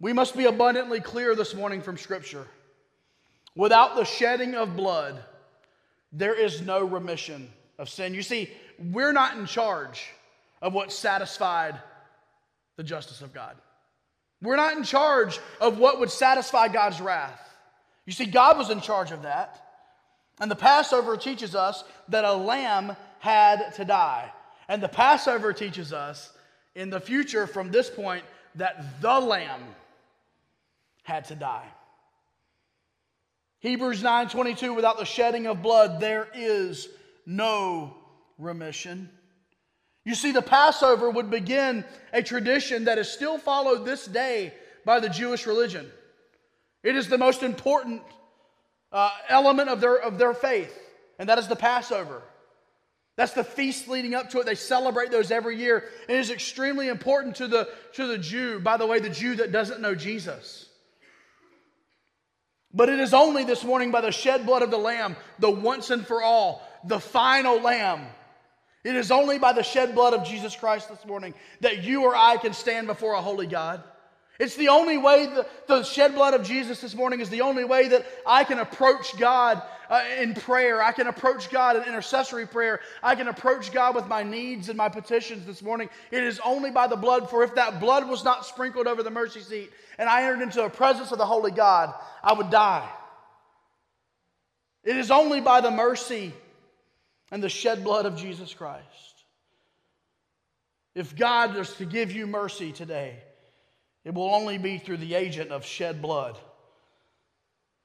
we 0.00 0.12
must 0.12 0.36
be 0.36 0.44
abundantly 0.44 1.00
clear 1.00 1.34
this 1.34 1.54
morning 1.54 1.82
from 1.82 1.96
Scripture. 1.96 2.46
Without 3.56 3.96
the 3.96 4.04
shedding 4.04 4.54
of 4.54 4.76
blood, 4.76 5.24
there 6.12 6.34
is 6.34 6.60
no 6.60 6.84
remission 6.84 7.50
of 7.78 7.88
sin. 7.88 8.14
You 8.14 8.22
see, 8.22 8.50
we're 8.78 9.12
not 9.12 9.36
in 9.36 9.46
charge 9.46 10.06
of 10.62 10.74
what 10.74 10.92
satisfied 10.92 11.80
the 12.76 12.84
justice 12.84 13.22
of 13.22 13.32
God. 13.32 13.56
We're 14.42 14.56
not 14.56 14.76
in 14.76 14.84
charge 14.84 15.40
of 15.60 15.78
what 15.78 15.98
would 16.00 16.10
satisfy 16.10 16.68
God's 16.68 17.00
wrath. 17.00 17.40
You 18.06 18.12
see, 18.12 18.26
God 18.26 18.56
was 18.56 18.70
in 18.70 18.80
charge 18.80 19.10
of 19.10 19.22
that. 19.22 19.64
And 20.40 20.50
the 20.50 20.56
Passover 20.56 21.16
teaches 21.16 21.54
us 21.54 21.82
that 22.08 22.24
a 22.24 22.32
lamb 22.32 22.96
had 23.18 23.74
to 23.74 23.84
die. 23.84 24.32
And 24.68 24.82
the 24.82 24.88
Passover 24.88 25.52
teaches 25.52 25.92
us 25.92 26.32
in 26.74 26.90
the 26.90 27.00
future 27.00 27.46
from 27.46 27.70
this 27.70 27.90
point 27.90 28.24
that 28.54 29.00
the 29.00 29.18
lamb 29.18 29.62
had 31.02 31.24
to 31.26 31.34
die. 31.34 31.66
Hebrews 33.60 34.02
9:22 34.02 34.74
without 34.74 34.98
the 34.98 35.04
shedding 35.04 35.46
of 35.46 35.62
blood 35.62 35.98
there 35.98 36.28
is 36.32 36.88
no 37.26 37.96
remission. 38.38 39.10
You 40.08 40.14
see, 40.14 40.32
the 40.32 40.40
Passover 40.40 41.10
would 41.10 41.28
begin 41.28 41.84
a 42.14 42.22
tradition 42.22 42.84
that 42.84 42.96
is 42.96 43.10
still 43.10 43.36
followed 43.36 43.84
this 43.84 44.06
day 44.06 44.54
by 44.86 45.00
the 45.00 45.10
Jewish 45.10 45.46
religion. 45.46 45.86
It 46.82 46.96
is 46.96 47.08
the 47.08 47.18
most 47.18 47.42
important 47.42 48.00
uh, 48.90 49.10
element 49.28 49.68
of 49.68 49.82
their, 49.82 49.96
of 49.96 50.16
their 50.16 50.32
faith, 50.32 50.74
and 51.18 51.28
that 51.28 51.36
is 51.36 51.46
the 51.46 51.56
Passover. 51.56 52.22
That's 53.16 53.34
the 53.34 53.44
feast 53.44 53.86
leading 53.86 54.14
up 54.14 54.30
to 54.30 54.40
it. 54.40 54.46
They 54.46 54.54
celebrate 54.54 55.10
those 55.10 55.30
every 55.30 55.58
year. 55.58 55.84
It 56.08 56.16
is 56.16 56.30
extremely 56.30 56.88
important 56.88 57.36
to 57.36 57.46
the, 57.46 57.68
to 57.92 58.06
the 58.06 58.16
Jew, 58.16 58.60
by 58.60 58.78
the 58.78 58.86
way, 58.86 59.00
the 59.00 59.10
Jew 59.10 59.34
that 59.34 59.52
doesn't 59.52 59.82
know 59.82 59.94
Jesus. 59.94 60.70
But 62.72 62.88
it 62.88 62.98
is 62.98 63.12
only 63.12 63.44
this 63.44 63.62
morning 63.62 63.90
by 63.90 64.00
the 64.00 64.10
shed 64.10 64.46
blood 64.46 64.62
of 64.62 64.70
the 64.70 64.78
Lamb, 64.78 65.16
the 65.38 65.50
once 65.50 65.90
and 65.90 66.06
for 66.06 66.22
all, 66.22 66.66
the 66.82 66.98
final 66.98 67.60
lamb. 67.60 68.06
It 68.88 68.96
is 68.96 69.10
only 69.10 69.38
by 69.38 69.52
the 69.52 69.62
shed 69.62 69.94
blood 69.94 70.14
of 70.14 70.24
Jesus 70.24 70.56
Christ 70.56 70.88
this 70.88 71.04
morning 71.04 71.34
that 71.60 71.84
you 71.84 72.04
or 72.04 72.16
I 72.16 72.38
can 72.38 72.54
stand 72.54 72.86
before 72.86 73.12
a 73.12 73.20
holy 73.20 73.46
God. 73.46 73.82
It's 74.38 74.56
the 74.56 74.68
only 74.68 74.96
way, 74.96 75.26
the, 75.26 75.46
the 75.66 75.82
shed 75.82 76.14
blood 76.14 76.32
of 76.32 76.42
Jesus 76.42 76.80
this 76.80 76.94
morning 76.94 77.20
is 77.20 77.28
the 77.28 77.42
only 77.42 77.64
way 77.64 77.88
that 77.88 78.06
I 78.26 78.44
can 78.44 78.60
approach 78.60 79.14
God 79.18 79.60
uh, 79.90 80.02
in 80.18 80.32
prayer. 80.32 80.82
I 80.82 80.92
can 80.92 81.06
approach 81.06 81.50
God 81.50 81.76
in 81.76 81.82
intercessory 81.82 82.46
prayer. 82.46 82.80
I 83.02 83.14
can 83.14 83.28
approach 83.28 83.72
God 83.72 83.94
with 83.94 84.06
my 84.06 84.22
needs 84.22 84.70
and 84.70 84.78
my 84.78 84.88
petitions 84.88 85.44
this 85.44 85.60
morning. 85.60 85.90
It 86.10 86.24
is 86.24 86.40
only 86.42 86.70
by 86.70 86.86
the 86.86 86.96
blood, 86.96 87.28
for 87.28 87.42
if 87.42 87.54
that 87.56 87.80
blood 87.80 88.08
was 88.08 88.24
not 88.24 88.46
sprinkled 88.46 88.86
over 88.86 89.02
the 89.02 89.10
mercy 89.10 89.40
seat 89.40 89.70
and 89.98 90.08
I 90.08 90.22
entered 90.22 90.40
into 90.44 90.62
the 90.62 90.70
presence 90.70 91.12
of 91.12 91.18
the 91.18 91.26
holy 91.26 91.50
God, 91.50 91.92
I 92.24 92.32
would 92.32 92.48
die. 92.48 92.88
It 94.82 94.96
is 94.96 95.10
only 95.10 95.42
by 95.42 95.60
the 95.60 95.70
mercy 95.70 96.32
and 97.30 97.42
the 97.42 97.48
shed 97.48 97.84
blood 97.84 98.06
of 98.06 98.16
Jesus 98.16 98.54
Christ. 98.54 98.84
If 100.94 101.16
God 101.16 101.56
is 101.56 101.72
to 101.74 101.84
give 101.84 102.12
you 102.12 102.26
mercy 102.26 102.72
today, 102.72 103.16
it 104.04 104.14
will 104.14 104.34
only 104.34 104.58
be 104.58 104.78
through 104.78 104.96
the 104.98 105.14
agent 105.14 105.50
of 105.50 105.64
shed 105.64 106.00
blood. 106.02 106.36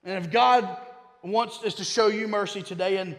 And 0.03 0.23
if 0.23 0.31
God 0.31 0.77
wants 1.21 1.63
is 1.63 1.75
to 1.75 1.83
show 1.83 2.07
you 2.07 2.27
mercy 2.27 2.61
today, 2.61 2.97
and 2.97 3.17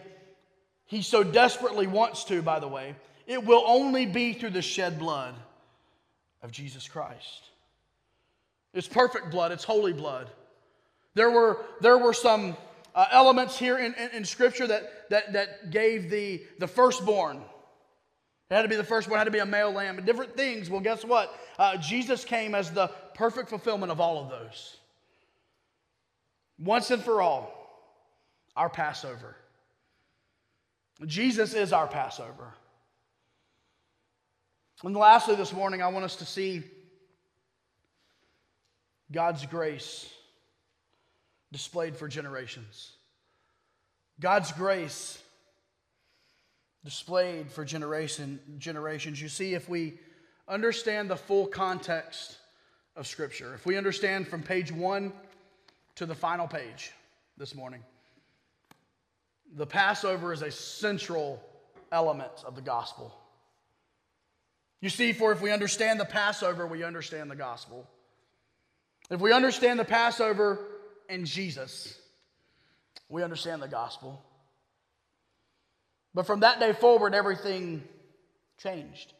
He 0.85 1.01
so 1.01 1.23
desperately 1.23 1.87
wants 1.87 2.23
to, 2.25 2.41
by 2.41 2.59
the 2.59 2.67
way, 2.67 2.95
it 3.27 3.43
will 3.43 3.63
only 3.65 4.05
be 4.05 4.33
through 4.33 4.51
the 4.51 4.61
shed 4.61 4.99
blood 4.99 5.35
of 6.43 6.51
Jesus 6.51 6.87
Christ. 6.87 7.49
It's 8.73 8.87
perfect 8.87 9.31
blood, 9.31 9.51
it's 9.51 9.63
holy 9.63 9.93
blood. 9.93 10.29
There 11.13 11.31
were, 11.31 11.63
there 11.79 11.97
were 11.97 12.13
some 12.13 12.57
uh, 12.95 13.05
elements 13.11 13.59
here 13.59 13.77
in, 13.77 13.93
in, 13.95 14.09
in, 14.11 14.25
Scripture 14.25 14.65
that, 14.65 15.09
that, 15.09 15.33
that 15.33 15.69
gave 15.69 16.09
the, 16.09 16.41
the 16.59 16.67
firstborn 16.67 17.37
It 18.49 18.55
had 18.55 18.61
to 18.61 18.69
be 18.69 18.77
the 18.77 18.83
firstborn, 18.85 19.17
it 19.17 19.19
had 19.19 19.25
to 19.25 19.31
be 19.31 19.39
a 19.39 19.45
male 19.45 19.71
lamb, 19.71 19.97
and 19.97 20.07
different 20.07 20.35
things. 20.37 20.69
Well, 20.69 20.79
guess 20.79 21.03
what? 21.03 21.37
Uh, 21.59 21.75
Jesus 21.77 22.23
came 22.23 22.55
as 22.55 22.71
the 22.71 22.87
perfect 23.13 23.49
fulfillment 23.49 23.91
of 23.91 23.99
all 23.99 24.23
of 24.23 24.29
those. 24.29 24.77
Once 26.57 26.89
and 26.89 27.03
for 27.03 27.21
all, 27.21 27.51
our 28.55 28.69
Passover. 28.69 29.35
Jesus 31.05 31.53
is 31.53 31.73
our 31.73 31.87
Passover. 31.87 32.53
And 34.83 34.95
lastly, 34.95 35.35
this 35.35 35.51
morning, 35.51 35.81
I 35.81 35.89
want 35.89 36.05
us 36.05 36.15
to 36.17 36.25
see 36.25 36.63
God's 39.11 39.45
grace 39.45 40.09
displayed 41.55 41.95
for 41.95 42.09
generations. 42.09 42.91
God's 44.19 44.51
grace 44.51 45.17
displayed 46.83 47.49
for 47.49 47.63
generation, 47.63 48.41
generations. 48.57 49.21
You 49.21 49.29
see, 49.29 49.53
if 49.53 49.69
we 49.69 49.97
understand 50.49 51.09
the 51.09 51.15
full 51.15 51.47
context 51.47 52.35
of 52.97 53.07
Scripture, 53.07 53.53
if 53.53 53.65
we 53.65 53.77
understand 53.77 54.27
from 54.27 54.43
page 54.43 54.69
one 54.69 55.13
to 55.95 56.05
the 56.05 56.13
final 56.13 56.45
page 56.45 56.91
this 57.37 57.55
morning, 57.55 57.81
the 59.55 59.65
Passover 59.65 60.33
is 60.33 60.41
a 60.41 60.51
central 60.51 61.41
element 61.89 62.33
of 62.45 62.55
the 62.55 62.61
gospel. 62.61 63.15
You 64.81 64.89
see, 64.89 65.13
for 65.13 65.31
if 65.31 65.41
we 65.41 65.51
understand 65.51 66.01
the 66.01 66.05
Passover, 66.05 66.67
we 66.67 66.83
understand 66.83 67.31
the 67.31 67.37
gospel. 67.37 67.87
If 69.09 69.21
we 69.21 69.31
understand 69.31 69.79
the 69.79 69.85
Passover 69.85 70.59
and 71.09 71.25
Jesus, 71.25 71.97
we 73.09 73.23
understand 73.23 73.61
the 73.61 73.67
gospel. 73.67 74.21
But 76.13 76.25
from 76.25 76.41
that 76.41 76.59
day 76.59 76.73
forward, 76.73 77.13
everything 77.13 77.83
changed. 78.57 79.13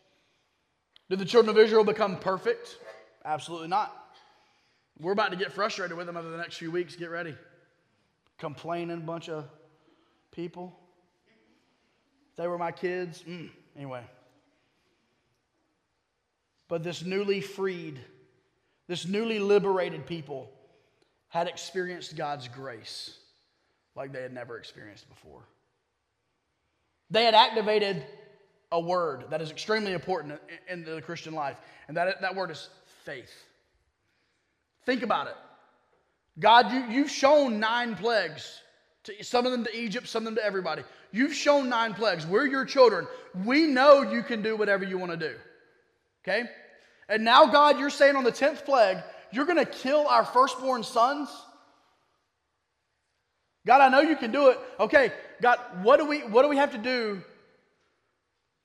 Did 1.10 1.19
the 1.19 1.26
children 1.26 1.56
of 1.56 1.62
Israel 1.62 1.84
become 1.84 2.17
perfect? 2.17 2.78
Absolutely 3.24 3.67
not. 3.67 3.93
We're 5.00 5.12
about 5.12 5.32
to 5.32 5.38
get 5.38 5.52
frustrated 5.52 5.98
with 5.98 6.08
them 6.08 6.15
over 6.15 6.30
the 6.30 6.38
next 6.38 6.58
few 6.58 6.71
weeks. 6.71 6.95
Get 6.95 7.10
ready. 7.10 7.36
Complaining 8.38 9.02
bunch 9.02 9.30
of 9.30 9.45
people. 10.32 10.78
If 12.32 12.38
they 12.38 12.48
were 12.48 12.58
my 12.58 12.71
kids. 12.71 13.24
Mm, 13.28 13.50
anyway. 13.76 14.04
But 16.67 16.84
this 16.84 17.04
newly 17.04 17.41
freed, 17.41 18.00
this 18.88 19.06
newly 19.06 19.39
liberated 19.39 20.06
people 20.06 20.50
had 21.29 21.47
experienced 21.47 22.15
God's 22.15 22.47
grace 22.47 23.17
like 23.95 24.11
they 24.11 24.21
had 24.21 24.33
never 24.33 24.57
experienced 24.57 25.07
before. 25.09 25.41
They 27.09 27.23
had 27.23 27.35
activated 27.35 28.03
a 28.71 28.79
word 28.79 29.25
that 29.29 29.41
is 29.41 29.51
extremely 29.51 29.93
important 29.93 30.39
in 30.69 30.83
the 30.83 31.01
Christian 31.01 31.33
life, 31.33 31.57
and 31.88 31.95
that, 31.97 32.21
that 32.21 32.35
word 32.35 32.51
is 32.51 32.69
faith. 33.03 33.31
Think 34.85 35.03
about 35.03 35.27
it. 35.27 35.35
God, 36.39 36.71
you, 36.71 36.83
you've 36.89 37.11
shown 37.11 37.59
nine 37.59 37.95
plagues, 37.95 38.61
to, 39.03 39.23
some 39.23 39.45
of 39.45 39.51
them 39.51 39.63
to 39.63 39.77
Egypt, 39.77 40.07
some 40.07 40.23
of 40.23 40.25
them 40.25 40.35
to 40.35 40.43
everybody. 40.43 40.83
You've 41.11 41.33
shown 41.33 41.69
nine 41.69 41.93
plagues. 41.93 42.27
We're 42.27 42.47
your 42.47 42.65
children. 42.65 43.07
We 43.45 43.67
know 43.67 44.01
you 44.01 44.21
can 44.21 44.41
do 44.41 44.57
whatever 44.57 44.83
you 44.83 44.97
want 44.97 45.11
to 45.11 45.17
do. 45.17 45.35
Okay? 46.23 46.49
And 47.07 47.23
now, 47.23 47.45
God, 47.45 47.79
you're 47.79 47.89
saying 47.89 48.15
on 48.15 48.23
the 48.23 48.31
10th 48.31 48.65
plague, 48.65 48.97
you're 49.31 49.45
going 49.45 49.57
to 49.57 49.65
kill 49.65 50.07
our 50.07 50.25
firstborn 50.25 50.83
sons? 50.83 51.29
God, 53.65 53.81
I 53.81 53.89
know 53.89 54.01
you 54.01 54.15
can 54.15 54.31
do 54.31 54.49
it. 54.49 54.59
Okay, 54.79 55.11
God, 55.41 55.59
what 55.81 55.99
do 55.99 56.05
we 56.05 56.19
what 56.19 56.43
do 56.43 56.49
we 56.49 56.57
have 56.57 56.71
to 56.71 56.77
do 56.77 57.21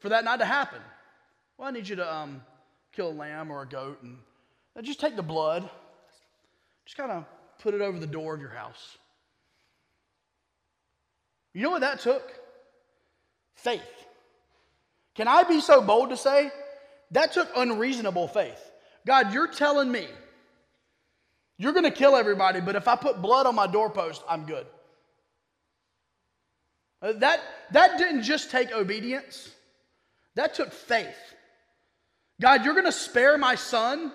for 0.00 0.10
that 0.10 0.24
not 0.24 0.40
to 0.40 0.44
happen? 0.44 0.80
Well, 1.56 1.68
I 1.68 1.70
need 1.70 1.88
you 1.88 1.96
to 1.96 2.14
um, 2.14 2.42
kill 2.92 3.08
a 3.08 3.12
lamb 3.12 3.50
or 3.50 3.62
a 3.62 3.66
goat 3.66 4.02
and 4.02 4.16
just 4.82 5.00
take 5.00 5.16
the 5.16 5.22
blood, 5.22 5.68
just 6.84 6.96
kind 6.96 7.10
of 7.10 7.24
put 7.60 7.74
it 7.74 7.80
over 7.80 7.98
the 7.98 8.06
door 8.06 8.34
of 8.34 8.40
your 8.40 8.50
house. 8.50 8.98
You 11.52 11.62
know 11.62 11.70
what 11.70 11.80
that 11.80 12.00
took? 12.00 12.22
Faith. 13.54 13.82
Can 15.14 15.28
I 15.28 15.42
be 15.44 15.60
so 15.60 15.82
bold 15.82 16.10
to 16.10 16.16
say 16.16 16.50
that 17.10 17.32
took 17.32 17.48
unreasonable 17.56 18.28
faith? 18.28 18.70
God, 19.06 19.32
you're 19.32 19.48
telling 19.48 19.90
me 19.90 20.06
you're 21.60 21.74
going 21.74 21.84
to 21.84 21.90
kill 21.90 22.16
everybody, 22.16 22.62
but 22.62 22.74
if 22.74 22.88
I 22.88 22.96
put 22.96 23.20
blood 23.20 23.44
on 23.44 23.54
my 23.54 23.66
doorpost, 23.66 24.22
I'm 24.26 24.46
good. 24.46 24.66
Uh, 27.02 27.12
that, 27.18 27.40
that 27.72 27.98
didn't 27.98 28.22
just 28.22 28.50
take 28.50 28.72
obedience, 28.72 29.50
that 30.36 30.54
took 30.54 30.72
faith. 30.72 31.18
God, 32.40 32.64
you're 32.64 32.72
going 32.72 32.86
to 32.86 32.92
spare 32.92 33.36
my 33.36 33.56
son 33.56 34.10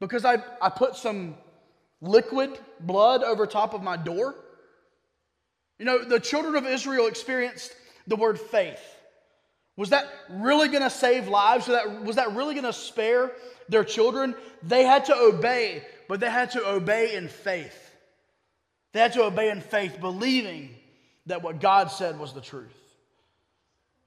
because 0.00 0.24
I, 0.24 0.42
I 0.60 0.68
put 0.68 0.96
some 0.96 1.36
liquid 2.00 2.58
blood 2.80 3.22
over 3.22 3.46
top 3.46 3.72
of 3.72 3.84
my 3.84 3.96
door? 3.96 4.34
You 5.78 5.84
know, 5.84 6.02
the 6.02 6.18
children 6.18 6.56
of 6.56 6.66
Israel 6.66 7.06
experienced 7.06 7.72
the 8.08 8.16
word 8.16 8.40
faith. 8.40 8.82
Was 9.76 9.90
that 9.90 10.08
really 10.28 10.66
going 10.66 10.82
to 10.82 10.90
save 10.90 11.28
lives? 11.28 11.68
Was 11.68 11.76
that, 11.76 12.02
was 12.02 12.16
that 12.16 12.32
really 12.32 12.54
going 12.54 12.66
to 12.66 12.72
spare 12.72 13.30
their 13.68 13.84
children? 13.84 14.34
They 14.64 14.82
had 14.82 15.04
to 15.04 15.14
obey, 15.14 15.84
but 16.12 16.20
they 16.20 16.28
had 16.28 16.50
to 16.50 16.68
obey 16.68 17.14
in 17.14 17.26
faith. 17.26 17.90
They 18.92 19.00
had 19.00 19.14
to 19.14 19.22
obey 19.22 19.48
in 19.48 19.62
faith, 19.62 19.98
believing 19.98 20.68
that 21.24 21.42
what 21.42 21.58
God 21.58 21.90
said 21.90 22.18
was 22.18 22.34
the 22.34 22.42
truth. 22.42 22.76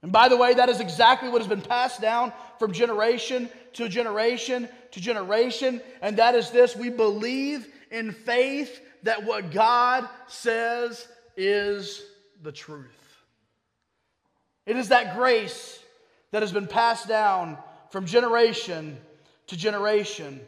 And 0.03 0.11
by 0.11 0.29
the 0.29 0.37
way, 0.37 0.53
that 0.53 0.69
is 0.69 0.81
exactly 0.81 1.29
what 1.29 1.41
has 1.41 1.47
been 1.47 1.63
passed 1.63 2.01
down 2.01 2.31
from 2.59 2.73
generation 2.73 3.49
to 3.73 3.89
generation 3.89 4.69
to 4.91 5.01
generation. 5.01 5.81
And 5.99 6.17
that 6.17 6.35
is 6.35 6.51
this 6.51 6.75
we 6.75 6.91
believe 6.91 7.67
in 7.89 8.11
faith 8.11 8.79
that 9.01 9.23
what 9.25 9.49
God 9.49 10.07
says 10.27 11.07
is 11.35 12.03
the 12.43 12.51
truth. 12.51 12.85
It 14.67 14.77
is 14.77 14.89
that 14.89 15.15
grace 15.15 15.79
that 16.29 16.43
has 16.43 16.51
been 16.51 16.67
passed 16.67 17.07
down 17.07 17.57
from 17.89 18.05
generation 18.05 18.95
to 19.47 19.57
generation. 19.57 20.39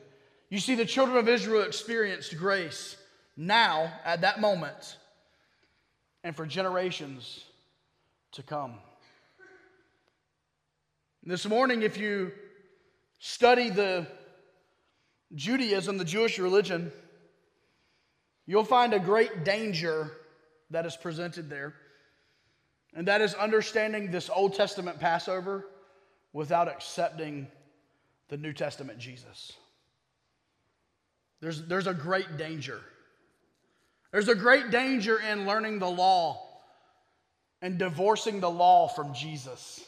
You 0.49 0.59
see, 0.59 0.75
the 0.75 0.85
children 0.85 1.17
of 1.17 1.27
Israel 1.27 1.63
experienced 1.63 2.37
grace 2.37 2.95
now 3.35 3.91
at 4.05 4.21
that 4.21 4.39
moment 4.39 4.97
and 6.23 6.35
for 6.35 6.45
generations 6.45 7.43
to 8.33 8.43
come. 8.43 8.75
This 11.23 11.45
morning, 11.45 11.81
if 11.81 11.97
you 11.97 12.31
study 13.19 13.69
the 13.69 14.07
Judaism, 15.35 15.97
the 15.97 16.05
Jewish 16.05 16.39
religion, 16.39 16.91
you'll 18.45 18.63
find 18.63 18.93
a 18.93 18.99
great 18.99 19.43
danger 19.43 20.11
that 20.69 20.85
is 20.85 20.95
presented 20.95 21.49
there. 21.49 21.73
And 22.95 23.07
that 23.09 23.19
is 23.19 23.33
understanding 23.33 24.11
this 24.11 24.29
Old 24.33 24.53
Testament 24.53 24.99
Passover 24.99 25.65
without 26.31 26.69
accepting 26.69 27.47
the 28.29 28.37
New 28.37 28.53
Testament 28.53 28.97
Jesus. 28.97 29.51
There's, 31.39 31.63
there's 31.65 31.87
a 31.87 31.93
great 31.93 32.37
danger. 32.37 32.81
There's 34.11 34.27
a 34.27 34.35
great 34.35 34.71
danger 34.71 35.19
in 35.19 35.45
learning 35.45 35.79
the 35.79 35.89
law 35.89 36.43
and 37.61 37.77
divorcing 37.77 38.39
the 38.39 38.49
law 38.49 38.87
from 38.87 39.13
Jesus. 39.13 39.83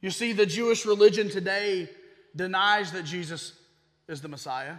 You 0.00 0.10
see, 0.10 0.32
the 0.32 0.46
Jewish 0.46 0.84
religion 0.84 1.30
today 1.30 1.88
denies 2.34 2.92
that 2.92 3.04
Jesus 3.04 3.52
is 4.08 4.20
the 4.20 4.28
Messiah. 4.28 4.76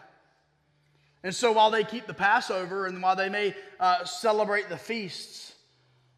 And 1.23 1.33
so 1.33 1.53
while 1.53 1.71
they 1.71 1.85
keep 1.85 2.05
the 2.05 2.13
Passover 2.13 2.85
and 2.85 3.01
while 3.01 3.15
they 3.15 3.29
may 3.29 3.55
uh, 3.79 4.03
celebrate 4.03 4.67
the 4.67 4.77
feasts, 4.77 5.53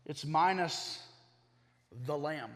it's 0.06 0.26
minus 0.26 1.00
the 2.06 2.18
lamb. 2.18 2.52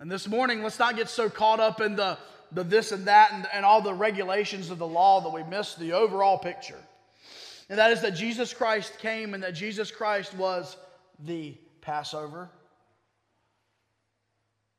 And 0.00 0.10
this 0.10 0.26
morning, 0.26 0.62
let's 0.62 0.78
not 0.78 0.96
get 0.96 1.08
so 1.08 1.28
caught 1.28 1.60
up 1.60 1.80
in 1.80 1.94
the 1.94 2.18
the 2.52 2.64
this 2.64 2.92
and 2.92 3.06
that 3.06 3.32
and, 3.32 3.46
and 3.52 3.64
all 3.64 3.80
the 3.80 3.94
regulations 3.94 4.70
of 4.70 4.78
the 4.78 4.86
law 4.86 5.20
that 5.20 5.32
we 5.32 5.42
miss 5.44 5.74
the 5.74 5.92
overall 5.92 6.38
picture. 6.38 6.78
And 7.68 7.78
that 7.78 7.92
is 7.92 8.02
that 8.02 8.12
Jesus 8.16 8.52
Christ 8.52 8.98
came 8.98 9.34
and 9.34 9.42
that 9.42 9.54
Jesus 9.54 9.90
Christ 9.90 10.34
was 10.34 10.76
the 11.24 11.56
Passover. 11.80 12.50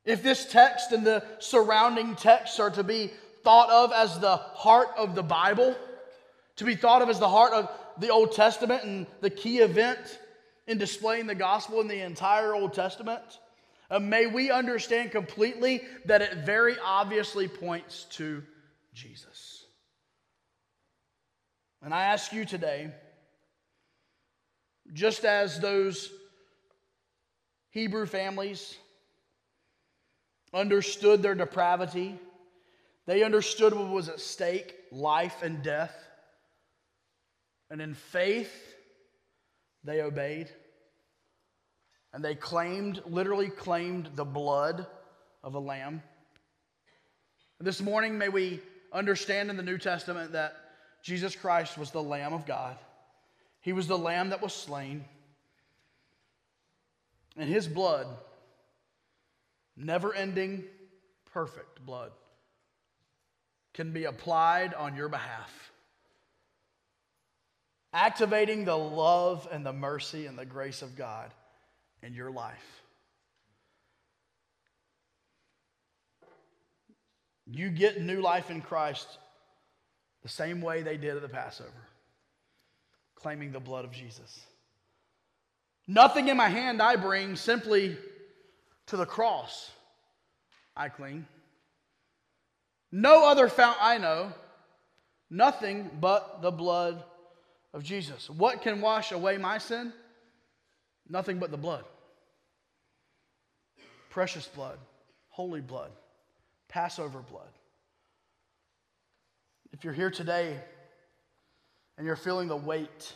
If 0.04 0.22
this 0.22 0.50
text 0.50 0.92
and 0.92 1.06
the 1.06 1.24
surrounding 1.38 2.16
texts 2.16 2.58
are 2.58 2.70
to 2.70 2.82
be 2.82 3.10
thought 3.44 3.70
of 3.70 3.92
as 3.92 4.18
the 4.18 4.36
heart 4.36 4.88
of 4.96 5.14
the 5.14 5.22
Bible, 5.22 5.76
to 6.56 6.64
be 6.64 6.74
thought 6.74 7.02
of 7.02 7.08
as 7.08 7.18
the 7.18 7.28
heart 7.28 7.52
of 7.52 7.70
the 7.98 8.10
Old 8.10 8.32
Testament 8.32 8.84
and 8.84 9.06
the 9.20 9.30
key 9.30 9.58
event 9.58 10.18
in 10.66 10.78
displaying 10.78 11.26
the 11.26 11.34
gospel 11.34 11.80
in 11.80 11.88
the 11.88 12.00
entire 12.02 12.54
Old 12.54 12.74
Testament, 12.74 13.22
uh, 13.92 14.00
may 14.00 14.26
we 14.26 14.50
understand 14.50 15.12
completely 15.12 15.82
that 16.06 16.22
it 16.22 16.38
very 16.38 16.76
obviously 16.84 17.46
points 17.46 18.04
to 18.10 18.42
Jesus. 18.92 19.64
And 21.82 21.94
I 21.94 22.06
ask 22.06 22.32
you 22.32 22.44
today, 22.44 22.90
just 24.92 25.24
as 25.24 25.60
those 25.60 26.10
Hebrew 27.70 28.06
families 28.06 28.76
understood 30.54 31.22
their 31.22 31.34
depravity. 31.34 32.18
They 33.06 33.22
understood 33.22 33.74
what 33.74 33.88
was 33.88 34.08
at 34.08 34.20
stake 34.20 34.74
life 34.90 35.42
and 35.42 35.62
death. 35.62 35.94
And 37.70 37.80
in 37.80 37.94
faith, 37.94 38.52
they 39.84 40.02
obeyed. 40.02 40.48
And 42.12 42.24
they 42.24 42.34
claimed, 42.34 43.00
literally 43.06 43.48
claimed, 43.48 44.10
the 44.14 44.24
blood 44.24 44.86
of 45.42 45.54
a 45.54 45.58
lamb. 45.58 46.02
This 47.58 47.80
morning, 47.80 48.18
may 48.18 48.28
we 48.28 48.60
understand 48.92 49.48
in 49.48 49.56
the 49.56 49.62
New 49.62 49.78
Testament 49.78 50.32
that 50.32 50.56
Jesus 51.02 51.34
Christ 51.34 51.78
was 51.78 51.90
the 51.90 52.02
Lamb 52.02 52.32
of 52.32 52.46
God. 52.46 52.76
He 53.60 53.72
was 53.72 53.86
the 53.86 53.98
Lamb 53.98 54.30
that 54.30 54.42
was 54.42 54.52
slain. 54.52 55.04
And 57.36 57.48
his 57.48 57.66
blood, 57.66 58.06
never 59.76 60.12
ending, 60.12 60.64
perfect 61.32 61.84
blood, 61.86 62.12
can 63.72 63.92
be 63.92 64.04
applied 64.04 64.74
on 64.74 64.96
your 64.96 65.08
behalf, 65.08 65.72
activating 67.94 68.66
the 68.66 68.76
love 68.76 69.48
and 69.50 69.64
the 69.64 69.72
mercy 69.72 70.26
and 70.26 70.38
the 70.38 70.44
grace 70.44 70.82
of 70.82 70.94
God 70.94 71.30
in 72.02 72.14
your 72.14 72.30
life. 72.30 72.82
You 77.46 77.70
get 77.70 78.00
new 78.00 78.20
life 78.20 78.50
in 78.50 78.60
Christ 78.60 79.06
the 80.22 80.28
same 80.28 80.60
way 80.60 80.82
they 80.82 80.96
did 80.96 81.16
at 81.16 81.22
the 81.22 81.28
Passover, 81.28 81.70
claiming 83.14 83.52
the 83.52 83.60
blood 83.60 83.84
of 83.84 83.92
Jesus. 83.92 84.40
Nothing 85.86 86.28
in 86.28 86.36
my 86.36 86.48
hand 86.48 86.80
I 86.80 86.96
bring, 86.96 87.36
simply 87.36 87.96
to 88.86 88.96
the 88.96 89.06
cross 89.06 89.70
I 90.76 90.88
cling. 90.88 91.26
No 92.90 93.26
other 93.26 93.48
fount 93.48 93.78
I 93.80 93.98
know, 93.98 94.32
nothing 95.28 95.90
but 96.00 96.40
the 96.42 96.50
blood 96.50 97.02
of 97.74 97.82
Jesus. 97.82 98.30
What 98.30 98.62
can 98.62 98.80
wash 98.80 99.12
away 99.12 99.38
my 99.38 99.58
sin? 99.58 99.92
Nothing 101.08 101.38
but 101.38 101.50
the 101.50 101.56
blood. 101.56 101.84
Precious 104.10 104.46
blood, 104.46 104.78
holy 105.30 105.60
blood. 105.60 105.90
Passover 106.68 107.20
blood. 107.20 107.50
If 109.72 109.84
you're 109.84 109.92
here 109.92 110.10
today 110.10 110.56
and 111.96 112.06
you're 112.06 112.16
feeling 112.16 112.48
the 112.48 112.56
weight 112.56 113.12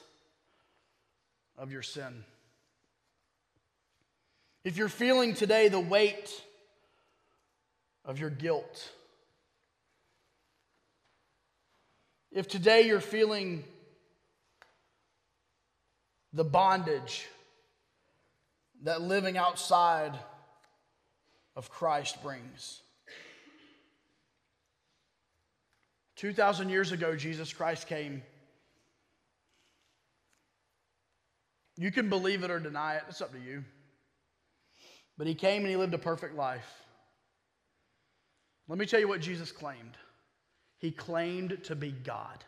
of 1.57 1.73
your 1.73 1.83
sin, 1.83 2.25
if 4.65 4.77
you're 4.77 4.89
feeling 4.89 5.35
today 5.35 5.69
the 5.69 5.81
weight 5.81 6.31
of 8.05 8.19
your 8.19 8.31
guilt, 8.31 8.91
if 12.33 12.49
today 12.49 12.83
you're 12.87 13.01
feeling 13.01 13.65
the 16.33 16.45
bondage 16.45 17.27
that 18.83 19.03
living 19.03 19.37
outside 19.37 20.19
of 21.55 21.71
Christ 21.71 22.23
brings, 22.23 22.83
2,000 26.17 26.71
years 26.71 26.93
ago, 26.93 27.15
Jesus 27.15 27.53
Christ 27.53 27.87
came. 27.87 28.23
You 31.77 31.93
can 31.93 32.09
believe 32.09 32.43
it 32.43 32.51
or 32.51 32.59
deny 32.59 32.97
it, 32.97 33.03
it's 33.09 33.21
up 33.21 33.33
to 33.33 33.39
you. 33.39 33.65
But 35.19 35.27
he 35.27 35.35
came 35.35 35.63
and 35.63 35.71
he 35.71 35.77
lived 35.77 35.95
a 35.95 35.99
perfect 35.99 36.35
life. 36.35 36.71
Let 38.69 38.79
me 38.79 38.87
tell 38.87 39.01
you 39.01 39.09
what 39.09 39.21
Jesus 39.21 39.53
claimed. 39.53 39.97
He 40.79 40.91
claimed 40.91 41.65
to 41.65 41.77
be 41.77 41.91
God. 41.91 42.45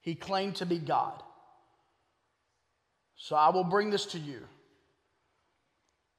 He 0.00 0.14
claimed 0.14 0.56
to 0.56 0.66
be 0.66 0.78
God. 0.78 1.22
So 3.22 3.36
I 3.36 3.50
will 3.50 3.64
bring 3.64 3.90
this 3.90 4.06
to 4.06 4.18
you. 4.18 4.40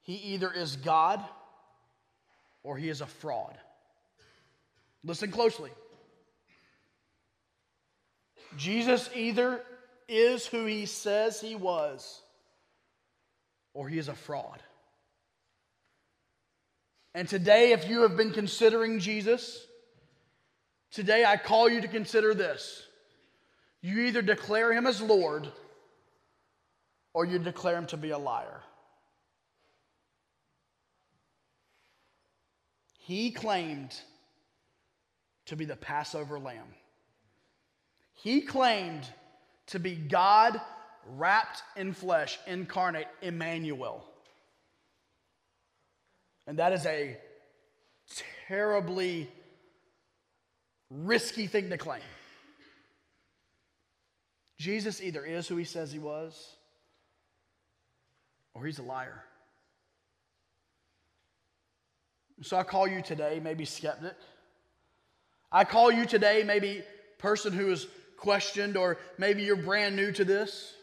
He 0.02 0.14
either 0.14 0.52
is 0.52 0.76
God 0.76 1.20
or 2.62 2.76
he 2.76 2.88
is 2.88 3.00
a 3.00 3.06
fraud. 3.06 3.58
Listen 5.02 5.32
closely. 5.32 5.70
Jesus 8.56 9.10
either 9.16 9.60
is 10.06 10.46
who 10.46 10.64
he 10.64 10.86
says 10.86 11.40
he 11.40 11.56
was 11.56 12.22
or 13.74 13.88
he 13.88 13.98
is 13.98 14.06
a 14.06 14.14
fraud. 14.14 14.62
And 17.14 17.28
today, 17.28 17.72
if 17.72 17.88
you 17.88 18.02
have 18.02 18.16
been 18.16 18.32
considering 18.32 19.00
Jesus, 19.00 19.66
today 20.92 21.24
I 21.24 21.36
call 21.36 21.68
you 21.68 21.80
to 21.80 21.88
consider 21.88 22.32
this. 22.32 22.86
You 23.80 24.02
either 24.02 24.22
declare 24.22 24.72
him 24.72 24.86
as 24.86 25.02
Lord 25.02 25.50
or 27.14 27.24
you 27.24 27.38
declare 27.38 27.76
him 27.76 27.86
to 27.86 27.96
be 27.96 28.10
a 28.10 28.18
liar. 28.18 28.60
He 33.00 33.30
claimed 33.30 33.94
to 35.46 35.56
be 35.56 35.64
the 35.64 35.76
Passover 35.76 36.38
lamb. 36.38 36.74
He 38.14 38.40
claimed 38.40 39.06
to 39.66 39.78
be 39.78 39.94
God 39.96 40.60
wrapped 41.06 41.62
in 41.76 41.92
flesh, 41.92 42.38
incarnate, 42.46 43.08
Emmanuel. 43.20 44.04
And 46.46 46.58
that 46.58 46.72
is 46.72 46.86
a 46.86 47.16
terribly 48.46 49.28
risky 50.90 51.46
thing 51.46 51.70
to 51.70 51.78
claim. 51.78 52.02
Jesus 54.58 55.02
either 55.02 55.24
is 55.24 55.48
who 55.48 55.56
he 55.56 55.64
says 55.64 55.90
he 55.90 55.98
was, 55.98 56.56
or 58.54 58.64
he's 58.64 58.78
a 58.78 58.82
liar. 58.82 59.22
So 62.42 62.56
I 62.56 62.64
call 62.64 62.88
you 62.88 63.02
today, 63.02 63.40
maybe 63.42 63.64
skeptic. 63.64 64.16
I 65.50 65.64
call 65.64 65.92
you 65.92 66.06
today, 66.06 66.42
maybe 66.44 66.82
person 67.18 67.52
who 67.52 67.70
is 67.70 67.86
questioned, 68.16 68.76
or 68.76 68.98
maybe 69.18 69.42
you're 69.42 69.56
brand 69.56 69.94
new 69.96 70.12
to 70.12 70.24
this. 70.24 70.74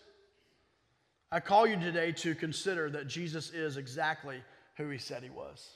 I 1.31 1.39
call 1.39 1.67
you 1.67 1.79
today 1.79 2.11
to 2.13 2.33
consider 2.33 2.89
that 2.91 3.07
Jesus 3.07 3.51
is 3.51 3.77
exactly 3.77 4.41
who 4.77 4.89
he 4.89 4.97
said 4.97 5.21
he 5.21 5.29
was. 5.29 5.67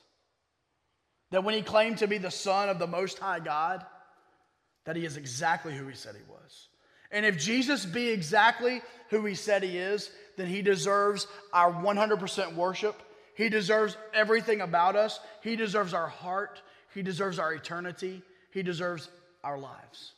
That 1.32 1.43
when 1.43 1.56
he 1.56 1.62
claimed 1.62 1.97
to 1.99 2.08
be 2.08 2.17
the 2.17 2.32
Son 2.32 2.69
of 2.69 2.79
the 2.79 2.88
Most 2.88 3.19
High 3.19 3.39
God, 3.39 3.86
that 4.86 4.95
he 4.95 5.06
is 5.06 5.17
exactly 5.17 5.75
who 5.75 5.88
he 5.88 5.95
said 5.95 6.15
he 6.15 6.32
was. 6.32 6.69
And 7.13 7.26
if 7.28 7.38
Jesus 7.38 7.86
be 7.86 8.10
exactly 8.10 8.82
who 9.10 9.23
he 9.23 9.36
said 9.36 9.62
he 9.62 9.78
is, 9.78 10.10
then 10.36 10.47
he 10.47 10.63
deserves 10.63 11.28
our 11.54 11.71
100% 11.71 12.56
worship. 12.56 12.99
He 13.36 13.49
deserves 13.49 13.95
everything 14.13 14.62
about 14.62 14.95
us. 14.95 15.19
He 15.41 15.56
deserves 15.56 15.93
our 15.93 16.08
heart. 16.08 16.62
He 16.95 17.04
deserves 17.04 17.38
our 17.38 17.54
eternity. 17.54 18.23
He 18.52 18.63
deserves 18.63 19.10
our 19.43 19.60
lives. 19.60 20.13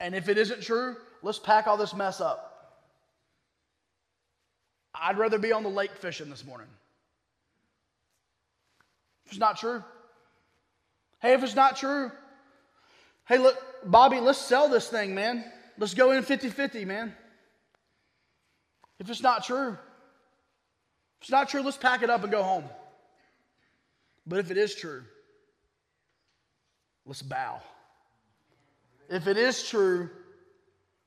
And 0.00 0.14
if 0.14 0.30
it 0.30 0.38
isn't 0.38 0.62
true, 0.62 0.96
let's 1.22 1.38
pack 1.38 1.66
all 1.66 1.76
this 1.76 1.94
mess 1.94 2.22
up. 2.22 2.46
I'd 4.94 5.18
rather 5.18 5.38
be 5.38 5.52
on 5.52 5.62
the 5.62 5.68
lake 5.68 5.92
fishing 5.96 6.30
this 6.30 6.46
morning. 6.46 6.66
If 9.26 9.32
it's 9.32 9.40
not 9.40 9.58
true, 9.58 9.84
hey, 11.20 11.34
if 11.34 11.44
it's 11.44 11.54
not 11.54 11.76
true, 11.76 12.10
hey, 13.26 13.38
look, 13.38 13.56
Bobby, 13.84 14.20
let's 14.20 14.38
sell 14.38 14.68
this 14.68 14.88
thing, 14.88 15.14
man. 15.14 15.44
Let's 15.78 15.94
go 15.94 16.12
in 16.12 16.22
50 16.22 16.50
50, 16.50 16.84
man. 16.84 17.14
If 18.98 19.08
it's 19.08 19.22
not 19.22 19.44
true, 19.44 19.70
if 19.70 21.22
it's 21.22 21.30
not 21.30 21.48
true, 21.48 21.62
let's 21.62 21.76
pack 21.76 22.02
it 22.02 22.10
up 22.10 22.22
and 22.22 22.30
go 22.30 22.42
home. 22.42 22.64
But 24.26 24.40
if 24.40 24.50
it 24.50 24.58
is 24.58 24.74
true, 24.74 25.02
let's 27.06 27.22
bow. 27.22 27.60
If 29.08 29.26
it 29.26 29.36
is 29.36 29.68
true, 29.68 30.10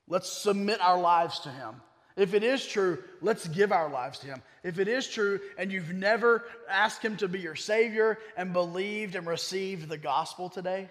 let's 0.08 0.32
submit 0.32 0.82
our 0.82 1.00
lives 1.00 1.40
to 1.42 1.50
Him. 1.50 1.76
If 2.16 2.34
it 2.34 2.44
is 2.44 2.66
true, 2.66 3.04
let's 3.22 3.48
give 3.48 3.72
our 3.72 3.90
lives 3.90 4.20
to 4.20 4.28
Him. 4.28 4.42
If 4.64 4.78
it 4.78 4.88
is 4.88 5.08
true 5.08 5.40
and 5.58 5.72
you've 5.72 5.94
never 5.94 6.44
asked 6.70 7.02
Him 7.02 7.18
to 7.18 7.28
be 7.28 7.40
your 7.40 7.56
Savior 7.56 8.20
and 8.36 8.54
believed 8.54 9.16
and 9.16 9.26
received 9.26 9.90
the 9.90 9.98
gospel 9.98 10.50
today, 10.50 10.90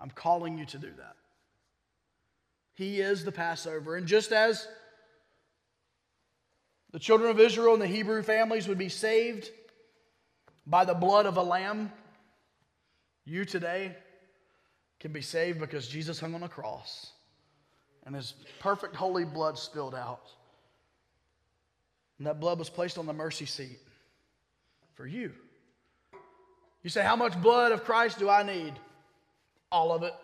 I'm 0.00 0.10
calling 0.10 0.58
you 0.58 0.64
to 0.66 0.78
do 0.78 0.90
that. 0.98 1.16
He 2.74 3.00
is 3.00 3.24
the 3.24 3.32
Passover. 3.32 3.96
And 3.96 4.06
just 4.06 4.30
as 4.30 4.68
the 6.92 6.98
children 6.98 7.30
of 7.30 7.40
Israel 7.40 7.72
and 7.72 7.82
the 7.82 7.88
Hebrew 7.88 8.22
families 8.22 8.68
would 8.68 8.78
be 8.78 8.88
saved 8.88 9.50
by 10.66 10.84
the 10.84 10.94
blood 10.94 11.26
of 11.26 11.36
a 11.36 11.42
lamb, 11.42 11.90
you 13.24 13.44
today 13.44 13.96
can 15.00 15.12
be 15.12 15.20
saved 15.20 15.58
because 15.58 15.88
Jesus 15.88 16.20
hung 16.20 16.34
on 16.34 16.42
a 16.42 16.48
cross 16.48 17.12
and 18.06 18.14
his 18.14 18.34
perfect 18.60 18.94
holy 18.94 19.24
blood 19.24 19.58
spilled 19.58 19.94
out. 19.94 20.30
And 22.18 22.26
that 22.26 22.40
blood 22.40 22.58
was 22.58 22.70
placed 22.70 22.96
on 22.96 23.06
the 23.06 23.12
mercy 23.12 23.44
seat 23.44 23.78
for 24.94 25.06
you. 25.06 25.32
You 26.82 26.90
say, 26.90 27.02
How 27.02 27.16
much 27.16 27.40
blood 27.40 27.72
of 27.72 27.84
Christ 27.84 28.18
do 28.18 28.28
I 28.28 28.42
need? 28.42 28.72
All 29.70 29.92
of 29.92 30.02
it. 30.02 30.14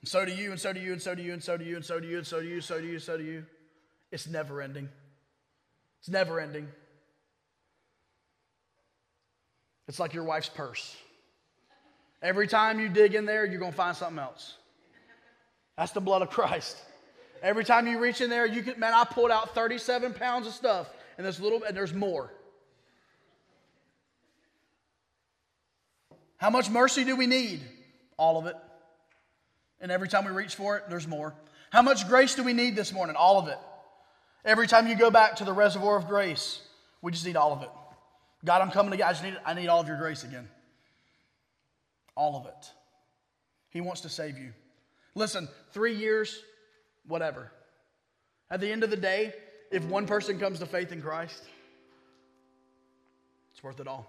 And 0.00 0.08
so 0.08 0.24
do 0.24 0.32
you, 0.32 0.52
and 0.52 0.60
so 0.60 0.72
do 0.72 0.80
you, 0.80 0.92
and 0.92 1.02
so 1.02 1.14
do 1.14 1.22
you, 1.22 1.32
and 1.32 1.42
so 1.42 1.56
do 1.56 1.64
you, 1.64 1.76
and 1.76 1.84
so 1.84 2.00
do 2.00 2.06
you, 2.06 2.18
and 2.18 2.26
so 2.26 2.40
do 2.40 2.46
you, 2.46 2.60
so 2.60 2.80
do 2.80 2.86
you, 2.86 2.98
so 2.98 3.18
do 3.18 3.24
you. 3.24 3.44
It's 4.12 4.26
never 4.26 4.60
ending. 4.60 4.88
It's 6.00 6.08
never 6.08 6.40
ending. 6.40 6.68
It's 9.88 9.98
like 9.98 10.14
your 10.14 10.24
wife's 10.24 10.48
purse. 10.48 10.96
Every 12.22 12.46
time 12.46 12.78
you 12.78 12.88
dig 12.88 13.14
in 13.14 13.26
there, 13.26 13.44
you're 13.46 13.60
going 13.60 13.72
to 13.72 13.76
find 13.76 13.96
something 13.96 14.18
else. 14.18 14.54
That's 15.76 15.92
the 15.92 16.00
blood 16.00 16.22
of 16.22 16.30
Christ. 16.30 16.76
Every 17.42 17.64
time 17.64 17.86
you 17.86 17.98
reach 17.98 18.20
in 18.20 18.30
there, 18.30 18.46
you 18.46 18.62
can, 18.62 18.78
man, 18.80 18.92
I 18.92 19.04
pulled 19.04 19.30
out 19.30 19.54
37 19.54 20.14
pounds 20.14 20.46
of 20.46 20.52
stuff 20.52 20.88
and 21.16 21.26
this 21.26 21.38
little, 21.38 21.62
and 21.62 21.76
there's 21.76 21.94
more. 21.94 22.32
How 26.38 26.50
much 26.50 26.70
mercy 26.70 27.04
do 27.04 27.16
we 27.16 27.26
need? 27.26 27.60
All 28.16 28.38
of 28.38 28.46
it. 28.46 28.56
And 29.80 29.92
every 29.92 30.08
time 30.08 30.24
we 30.24 30.30
reach 30.30 30.54
for 30.54 30.76
it, 30.76 30.84
there's 30.88 31.06
more. 31.06 31.34
How 31.70 31.82
much 31.82 32.08
grace 32.08 32.34
do 32.34 32.42
we 32.42 32.52
need 32.52 32.74
this 32.74 32.92
morning? 32.92 33.16
All 33.16 33.38
of 33.38 33.48
it. 33.48 33.58
Every 34.44 34.66
time 34.66 34.86
you 34.88 34.96
go 34.96 35.10
back 35.10 35.36
to 35.36 35.44
the 35.44 35.52
reservoir 35.52 35.96
of 35.96 36.08
grace, 36.08 36.60
we 37.02 37.12
just 37.12 37.26
need 37.26 37.36
all 37.36 37.52
of 37.52 37.62
it. 37.62 37.70
God, 38.44 38.62
I'm 38.62 38.70
coming 38.70 38.92
to 38.92 38.96
you. 38.96 39.04
I 39.04 39.10
just 39.10 39.22
need, 39.22 39.36
I 39.44 39.54
need 39.54 39.68
all 39.68 39.80
of 39.80 39.88
your 39.88 39.98
grace 39.98 40.24
again. 40.24 40.48
All 42.16 42.36
of 42.36 42.46
it. 42.46 42.72
He 43.70 43.80
wants 43.80 44.00
to 44.02 44.08
save 44.08 44.38
you. 44.38 44.52
Listen, 45.14 45.48
three 45.72 45.94
years, 45.94 46.42
whatever. 47.06 47.50
At 48.50 48.60
the 48.60 48.70
end 48.70 48.84
of 48.84 48.90
the 48.90 48.96
day, 48.96 49.34
if 49.70 49.84
one 49.84 50.06
person 50.06 50.38
comes 50.38 50.60
to 50.60 50.66
faith 50.66 50.92
in 50.92 51.02
Christ, 51.02 51.42
it's 53.52 53.62
worth 53.62 53.80
it 53.80 53.88
all. 53.88 54.06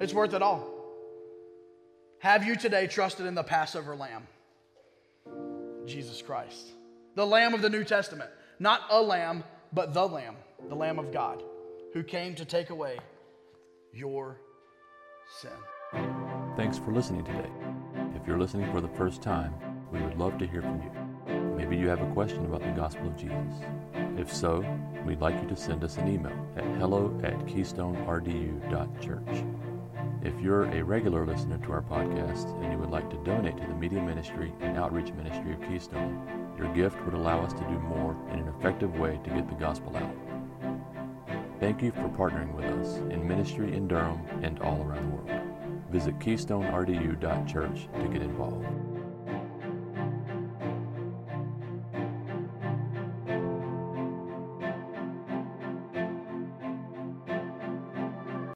It's 0.00 0.14
worth 0.14 0.32
it 0.32 0.42
all. 0.42 0.85
Have 2.20 2.44
you 2.44 2.56
today 2.56 2.86
trusted 2.86 3.26
in 3.26 3.34
the 3.34 3.42
Passover 3.42 3.94
lamb? 3.94 4.26
Jesus 5.84 6.22
Christ, 6.22 6.66
the 7.14 7.26
lamb 7.26 7.54
of 7.54 7.62
the 7.62 7.70
New 7.70 7.84
Testament. 7.84 8.30
Not 8.58 8.82
a 8.90 9.00
lamb, 9.00 9.44
but 9.72 9.92
the 9.92 10.06
lamb, 10.06 10.36
the 10.68 10.74
lamb 10.74 10.98
of 10.98 11.12
God, 11.12 11.42
who 11.92 12.02
came 12.02 12.34
to 12.36 12.44
take 12.44 12.70
away 12.70 12.98
your 13.92 14.40
sin. 15.40 15.50
Thanks 16.56 16.78
for 16.78 16.92
listening 16.92 17.24
today. 17.24 17.50
If 18.14 18.26
you're 18.26 18.38
listening 18.38 18.70
for 18.72 18.80
the 18.80 18.88
first 18.88 19.20
time, 19.20 19.54
we 19.92 20.00
would 20.00 20.18
love 20.18 20.38
to 20.38 20.46
hear 20.46 20.62
from 20.62 20.82
you. 20.82 21.56
Maybe 21.56 21.76
you 21.76 21.88
have 21.88 22.00
a 22.00 22.10
question 22.12 22.46
about 22.46 22.62
the 22.62 22.70
gospel 22.70 23.08
of 23.08 23.16
Jesus. 23.16 23.60
If 24.16 24.32
so, 24.32 24.64
we'd 25.04 25.20
like 25.20 25.40
you 25.40 25.48
to 25.48 25.56
send 25.56 25.84
us 25.84 25.98
an 25.98 26.08
email 26.08 26.48
at 26.56 26.64
hello 26.78 27.18
at 27.22 27.38
keystonerdu.church. 27.46 29.65
If 30.26 30.40
you're 30.40 30.64
a 30.64 30.82
regular 30.82 31.24
listener 31.24 31.56
to 31.58 31.70
our 31.70 31.82
podcast 31.82 32.52
and 32.60 32.72
you 32.72 32.78
would 32.78 32.90
like 32.90 33.08
to 33.10 33.16
donate 33.18 33.56
to 33.58 33.62
the 33.68 33.74
media 33.74 34.02
ministry 34.02 34.52
and 34.60 34.76
outreach 34.76 35.12
ministry 35.12 35.52
of 35.52 35.60
Keystone, 35.60 36.20
your 36.58 36.66
gift 36.74 37.00
would 37.04 37.14
allow 37.14 37.44
us 37.44 37.52
to 37.52 37.60
do 37.60 37.78
more 37.78 38.16
in 38.32 38.40
an 38.40 38.48
effective 38.48 38.98
way 38.98 39.20
to 39.22 39.30
get 39.30 39.48
the 39.48 39.54
gospel 39.54 39.96
out. 39.96 40.16
Thank 41.60 41.80
you 41.80 41.92
for 41.92 42.08
partnering 42.08 42.52
with 42.56 42.64
us 42.64 42.96
in 43.12 43.28
ministry 43.28 43.72
in 43.72 43.86
Durham 43.86 44.20
and 44.42 44.58
all 44.58 44.82
around 44.82 45.12
the 45.12 45.16
world. 45.16 45.42
Visit 45.92 46.18
keystonerdu.church 46.18 47.88
to 48.00 48.08
get 48.08 48.20
involved. 48.20 48.95